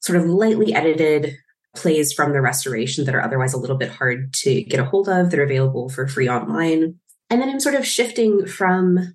sort 0.00 0.18
of 0.18 0.26
lightly 0.26 0.74
edited 0.74 1.36
plays 1.76 2.12
from 2.12 2.32
the 2.32 2.40
restoration 2.40 3.04
that 3.04 3.14
are 3.14 3.22
otherwise 3.22 3.52
a 3.52 3.58
little 3.58 3.76
bit 3.76 3.92
hard 3.92 4.34
to 4.34 4.64
get 4.64 4.80
a 4.80 4.84
hold 4.84 5.08
of 5.08 5.30
that 5.30 5.38
are 5.38 5.44
available 5.44 5.88
for 5.88 6.08
free 6.08 6.28
online. 6.28 6.96
And 7.30 7.40
then 7.40 7.50
I'm 7.50 7.60
sort 7.60 7.76
of 7.76 7.86
shifting 7.86 8.46
from 8.46 9.14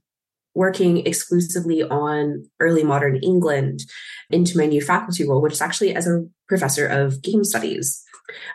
working 0.55 1.05
exclusively 1.05 1.83
on 1.83 2.49
early 2.59 2.83
modern 2.83 3.17
England 3.17 3.81
into 4.29 4.57
my 4.57 4.65
new 4.65 4.81
faculty 4.81 5.27
role, 5.27 5.41
which 5.41 5.53
is 5.53 5.61
actually 5.61 5.93
as 5.93 6.07
a 6.07 6.25
professor 6.47 6.87
of 6.87 7.21
game 7.21 7.43
studies. 7.43 8.01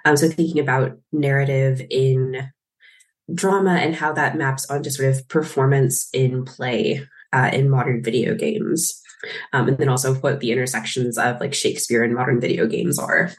Um, 0.04 0.16
so 0.16 0.28
thinking 0.28 0.58
about 0.60 0.98
narrative 1.12 1.80
in 1.90 2.50
drama 3.32 3.74
and 3.74 3.94
how 3.94 4.12
that 4.12 4.36
maps 4.36 4.68
onto 4.68 4.90
sort 4.90 5.14
of 5.14 5.28
performance 5.28 6.08
in 6.12 6.44
play 6.44 7.06
uh, 7.32 7.50
in 7.52 7.70
modern 7.70 8.02
video 8.02 8.34
games. 8.34 9.00
Um, 9.52 9.68
and 9.68 9.78
then 9.78 9.88
also 9.88 10.14
what 10.14 10.40
the 10.40 10.50
intersections 10.50 11.18
of 11.18 11.40
like 11.40 11.54
Shakespeare 11.54 12.02
and 12.02 12.14
modern 12.14 12.40
video 12.40 12.66
games 12.66 12.98
are 12.98 13.30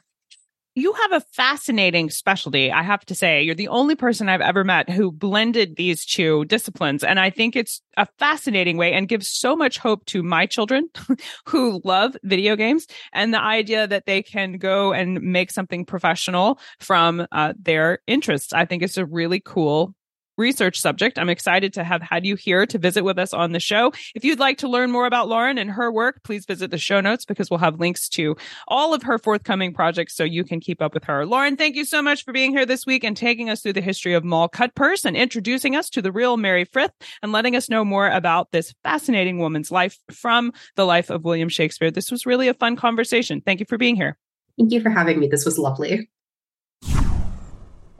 you 0.73 0.93
have 0.93 1.11
a 1.11 1.25
fascinating 1.33 2.09
specialty. 2.09 2.71
I 2.71 2.81
have 2.81 3.05
to 3.07 3.15
say, 3.15 3.41
you're 3.41 3.55
the 3.55 3.67
only 3.67 3.95
person 3.95 4.29
I've 4.29 4.41
ever 4.41 4.63
met 4.63 4.89
who 4.89 5.11
blended 5.11 5.75
these 5.75 6.05
two 6.05 6.45
disciplines. 6.45 7.03
And 7.03 7.19
I 7.19 7.29
think 7.29 7.55
it's 7.55 7.81
a 7.97 8.07
fascinating 8.19 8.77
way 8.77 8.93
and 8.93 9.09
gives 9.09 9.29
so 9.29 9.55
much 9.55 9.77
hope 9.77 10.05
to 10.05 10.23
my 10.23 10.45
children 10.45 10.89
who 11.45 11.81
love 11.83 12.15
video 12.23 12.55
games 12.55 12.87
and 13.11 13.33
the 13.33 13.41
idea 13.41 13.85
that 13.85 14.05
they 14.05 14.23
can 14.23 14.53
go 14.53 14.93
and 14.93 15.21
make 15.21 15.51
something 15.51 15.83
professional 15.83 16.57
from 16.79 17.27
uh, 17.33 17.53
their 17.59 17.99
interests. 18.07 18.53
I 18.53 18.63
think 18.63 18.81
it's 18.81 18.97
a 18.97 19.05
really 19.05 19.41
cool 19.41 19.93
research 20.41 20.81
subject. 20.81 21.17
I'm 21.17 21.29
excited 21.29 21.71
to 21.73 21.83
have 21.83 22.01
had 22.01 22.25
you 22.25 22.35
here 22.35 22.65
to 22.65 22.77
visit 22.77 23.03
with 23.03 23.17
us 23.17 23.33
on 23.33 23.53
the 23.53 23.59
show. 23.59 23.93
If 24.15 24.25
you'd 24.25 24.39
like 24.39 24.57
to 24.57 24.67
learn 24.67 24.91
more 24.91 25.05
about 25.05 25.29
Lauren 25.29 25.57
and 25.57 25.71
her 25.71 25.91
work, 25.91 26.21
please 26.23 26.45
visit 26.45 26.71
the 26.71 26.77
show 26.77 26.99
notes 26.99 27.23
because 27.23 27.49
we'll 27.49 27.59
have 27.59 27.79
links 27.79 28.09
to 28.09 28.35
all 28.67 28.93
of 28.93 29.03
her 29.03 29.17
forthcoming 29.17 29.73
projects 29.73 30.15
so 30.15 30.23
you 30.23 30.43
can 30.43 30.59
keep 30.59 30.81
up 30.81 30.93
with 30.93 31.05
her. 31.05 31.25
Lauren, 31.25 31.55
thank 31.55 31.75
you 31.75 31.85
so 31.85 32.01
much 32.01 32.25
for 32.25 32.33
being 32.33 32.51
here 32.51 32.65
this 32.65 32.85
week 32.85 33.03
and 33.03 33.15
taking 33.15 33.49
us 33.49 33.61
through 33.61 33.73
the 33.73 33.81
history 33.81 34.13
of 34.13 34.25
Moll 34.25 34.49
Cutpurse 34.49 35.05
and 35.05 35.15
introducing 35.15 35.75
us 35.75 35.89
to 35.91 36.01
the 36.01 36.11
real 36.11 36.35
Mary 36.35 36.65
Frith 36.65 36.91
and 37.21 37.31
letting 37.31 37.55
us 37.55 37.69
know 37.69 37.85
more 37.85 38.09
about 38.09 38.51
this 38.51 38.73
fascinating 38.83 39.37
woman's 39.37 39.71
life 39.71 39.97
from 40.11 40.51
the 40.75 40.85
life 40.85 41.09
of 41.09 41.23
William 41.23 41.49
Shakespeare. 41.49 41.91
This 41.91 42.11
was 42.11 42.25
really 42.25 42.47
a 42.47 42.53
fun 42.55 42.75
conversation. 42.75 43.41
Thank 43.41 43.59
you 43.59 43.65
for 43.69 43.77
being 43.77 43.95
here. 43.95 44.17
Thank 44.57 44.71
you 44.73 44.81
for 44.81 44.89
having 44.89 45.19
me. 45.19 45.27
This 45.27 45.45
was 45.45 45.57
lovely. 45.57 46.09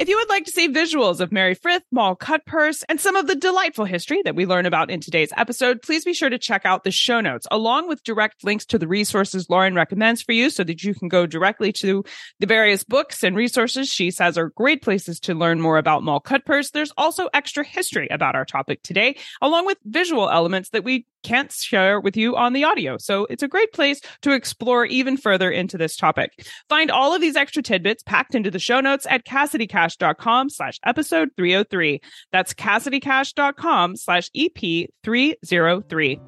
If 0.01 0.09
you 0.09 0.17
would 0.17 0.29
like 0.29 0.45
to 0.45 0.51
see 0.51 0.67
visuals 0.67 1.19
of 1.19 1.31
Mary 1.31 1.53
Frith, 1.53 1.83
Moll 1.91 2.15
Cutpurse, 2.15 2.83
and 2.89 2.99
some 2.99 3.15
of 3.15 3.27
the 3.27 3.35
delightful 3.35 3.85
history 3.85 4.23
that 4.23 4.33
we 4.33 4.47
learn 4.47 4.65
about 4.65 4.89
in 4.89 4.99
today's 4.99 5.31
episode, 5.37 5.83
please 5.83 6.03
be 6.03 6.15
sure 6.15 6.27
to 6.31 6.39
check 6.39 6.65
out 6.65 6.83
the 6.83 6.89
show 6.89 7.21
notes 7.21 7.45
along 7.51 7.87
with 7.87 8.03
direct 8.03 8.43
links 8.43 8.65
to 8.65 8.79
the 8.79 8.87
resources 8.87 9.47
Lauren 9.47 9.75
recommends 9.75 10.23
for 10.23 10.31
you 10.31 10.49
so 10.49 10.63
that 10.63 10.83
you 10.83 10.95
can 10.95 11.07
go 11.07 11.27
directly 11.27 11.71
to 11.73 12.03
the 12.39 12.47
various 12.47 12.83
books 12.83 13.23
and 13.23 13.35
resources 13.35 13.89
she 13.89 14.09
says 14.09 14.39
are 14.39 14.49
great 14.55 14.81
places 14.81 15.19
to 15.19 15.35
learn 15.35 15.61
more 15.61 15.77
about 15.77 16.01
Moll 16.01 16.19
Cutpurse. 16.19 16.71
There's 16.71 16.93
also 16.97 17.29
extra 17.31 17.63
history 17.63 18.07
about 18.09 18.33
our 18.33 18.43
topic 18.43 18.81
today, 18.81 19.17
along 19.39 19.67
with 19.67 19.77
visual 19.85 20.31
elements 20.31 20.69
that 20.69 20.83
we 20.83 21.05
can't 21.23 21.51
share 21.51 21.99
with 21.99 22.17
you 22.17 22.35
on 22.35 22.53
the 22.53 22.63
audio. 22.63 22.97
So 22.97 23.25
it's 23.29 23.43
a 23.43 23.47
great 23.47 23.73
place 23.73 24.01
to 24.21 24.31
explore 24.31 24.85
even 24.85 25.17
further 25.17 25.51
into 25.51 25.77
this 25.77 25.95
topic. 25.95 26.45
Find 26.69 26.91
all 26.91 27.13
of 27.13 27.21
these 27.21 27.35
extra 27.35 27.63
tidbits 27.63 28.03
packed 28.03 28.35
into 28.35 28.51
the 28.51 28.59
show 28.59 28.81
notes 28.81 29.05
at 29.09 29.25
CassidyCash.com 29.25 30.49
slash 30.49 30.79
episode 30.85 31.29
303. 31.37 32.01
That's 32.31 32.53
CassidyCash.com 32.53 33.95
slash 33.95 34.29
EP 34.35 34.89
303. 35.03 36.19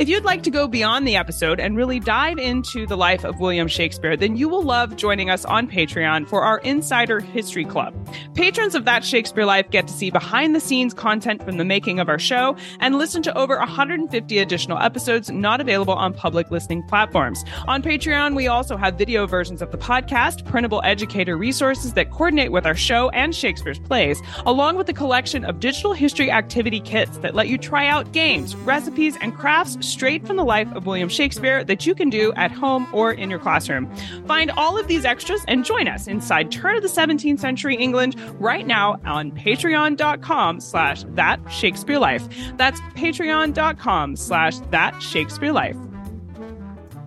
If 0.00 0.08
you'd 0.08 0.24
like 0.24 0.42
to 0.44 0.50
go 0.50 0.66
beyond 0.66 1.06
the 1.06 1.16
episode 1.16 1.60
and 1.60 1.76
really 1.76 2.00
dive 2.00 2.38
into 2.38 2.86
the 2.86 2.96
life 2.96 3.22
of 3.22 3.38
William 3.38 3.68
Shakespeare, 3.68 4.16
then 4.16 4.34
you 4.34 4.48
will 4.48 4.62
love 4.62 4.96
joining 4.96 5.28
us 5.28 5.44
on 5.44 5.68
Patreon 5.68 6.26
for 6.26 6.40
our 6.40 6.56
Insider 6.60 7.20
History 7.20 7.66
Club. 7.66 7.94
Patrons 8.34 8.74
of 8.74 8.86
That 8.86 9.04
Shakespeare 9.04 9.44
Life 9.44 9.68
get 9.68 9.86
to 9.88 9.92
see 9.92 10.10
behind 10.10 10.56
the 10.56 10.60
scenes 10.60 10.94
content 10.94 11.44
from 11.44 11.58
the 11.58 11.66
making 11.66 11.98
of 11.98 12.08
our 12.08 12.18
show 12.18 12.56
and 12.78 12.96
listen 12.96 13.22
to 13.24 13.36
over 13.36 13.58
150 13.58 14.38
additional 14.38 14.78
episodes 14.78 15.30
not 15.30 15.60
available 15.60 15.92
on 15.92 16.14
public 16.14 16.50
listening 16.50 16.82
platforms. 16.84 17.44
On 17.68 17.82
Patreon, 17.82 18.34
we 18.34 18.46
also 18.46 18.78
have 18.78 18.96
video 18.96 19.26
versions 19.26 19.60
of 19.60 19.70
the 19.70 19.76
podcast, 19.76 20.46
printable 20.46 20.80
educator 20.82 21.36
resources 21.36 21.92
that 21.92 22.10
coordinate 22.10 22.52
with 22.52 22.64
our 22.64 22.74
show 22.74 23.10
and 23.10 23.34
Shakespeare's 23.34 23.78
plays, 23.78 24.22
along 24.46 24.76
with 24.76 24.88
a 24.88 24.94
collection 24.94 25.44
of 25.44 25.60
digital 25.60 25.92
history 25.92 26.30
activity 26.30 26.80
kits 26.80 27.18
that 27.18 27.34
let 27.34 27.48
you 27.48 27.58
try 27.58 27.86
out 27.86 28.12
games, 28.12 28.56
recipes, 28.56 29.18
and 29.20 29.34
crafts 29.34 29.89
straight 29.90 30.26
from 30.26 30.36
the 30.36 30.44
life 30.44 30.70
of 30.74 30.86
William 30.86 31.08
Shakespeare 31.08 31.64
that 31.64 31.86
you 31.86 31.94
can 31.94 32.10
do 32.10 32.32
at 32.34 32.52
home 32.52 32.86
or 32.92 33.12
in 33.12 33.30
your 33.30 33.38
classroom. 33.38 33.90
Find 34.26 34.50
all 34.52 34.78
of 34.78 34.88
these 34.88 35.04
extras 35.04 35.42
and 35.48 35.64
join 35.64 35.88
us 35.88 36.06
inside 36.06 36.50
turn 36.50 36.76
of 36.76 36.82
the 36.82 36.88
17th 36.88 37.40
century 37.40 37.76
England 37.76 38.16
right 38.40 38.66
now 38.66 39.00
on 39.04 39.32
patreon.com 39.32 40.60
slash 40.60 41.04
that 41.10 41.40
Shakespeare 41.50 41.98
life. 41.98 42.26
That's 42.56 42.80
patreon.com 42.94 44.16
slash 44.16 44.58
that 44.70 45.00
Shakespeare 45.02 45.52
life. 45.52 45.76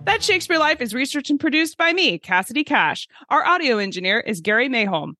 That 0.04 0.22
Shakespeare 0.22 0.58
Life 0.58 0.82
is 0.82 0.92
researched 0.92 1.30
and 1.30 1.40
produced 1.40 1.78
by 1.78 1.94
me, 1.94 2.18
Cassidy 2.18 2.62
Cash. 2.62 3.08
Our 3.30 3.44
audio 3.44 3.78
engineer 3.78 4.20
is 4.20 4.42
Gary 4.42 4.68
Mayholm. 4.68 5.14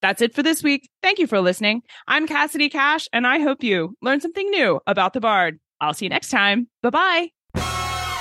That's 0.00 0.22
it 0.22 0.32
for 0.32 0.44
this 0.44 0.62
week. 0.62 0.88
Thank 1.02 1.18
you 1.18 1.26
for 1.26 1.40
listening. 1.40 1.82
I'm 2.06 2.28
Cassidy 2.28 2.68
Cash, 2.68 3.08
and 3.12 3.26
I 3.26 3.40
hope 3.40 3.64
you 3.64 3.96
learned 4.00 4.22
something 4.22 4.48
new 4.50 4.80
about 4.86 5.12
the 5.12 5.20
Bard. 5.20 5.58
I'll 5.80 5.94
see 5.94 6.06
you 6.06 6.10
next 6.10 6.30
time. 6.30 6.68
Bye 6.82 6.90
bye. 6.90 7.30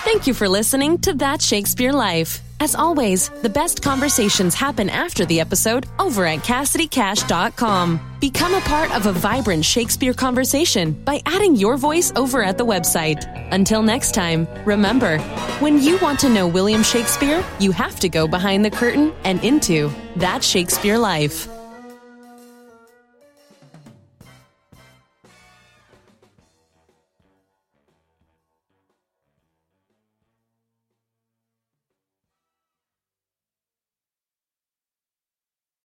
Thank 0.06 0.28
you 0.28 0.36
for 0.36 0.48
listening 0.48 1.00
to 1.00 1.14
That 1.14 1.42
Shakespeare 1.42 1.92
Life. 1.92 2.42
As 2.60 2.76
always, 2.76 3.30
the 3.42 3.50
best 3.50 3.82
conversations 3.82 4.54
happen 4.54 4.88
after 4.90 5.26
the 5.26 5.40
episode 5.40 5.88
over 6.00 6.26
at 6.26 6.40
CassidyCash.com. 6.40 8.00
Become 8.22 8.54
a 8.54 8.62
part 8.62 8.96
of 8.96 9.08
a 9.08 9.12
vibrant 9.12 9.66
Shakespeare 9.66 10.14
conversation 10.14 10.94
by 10.94 11.22
adding 11.26 11.56
your 11.56 11.76
voice 11.76 12.14
over 12.16 12.44
at 12.44 12.58
the 12.58 12.66
website. 12.66 13.26
Until 13.52 13.82
next 13.82 14.14
time, 14.14 14.48
remember, 14.64 15.18
when 15.60 15.82
you 15.82 15.98
want 15.98 16.20
to 16.20 16.30
know 16.30 16.48
William 16.48 16.84
Shakespeare, 16.84 17.44
you 17.60 17.72
have 17.72 18.00
to 18.00 18.08
go 18.08 18.28
behind 18.28 18.64
the 18.64 18.72
curtain 18.72 19.12
and 19.24 19.44
into 19.44 19.92
That 20.18 20.44
Shakespeare 20.44 20.98
Life. 21.00 21.50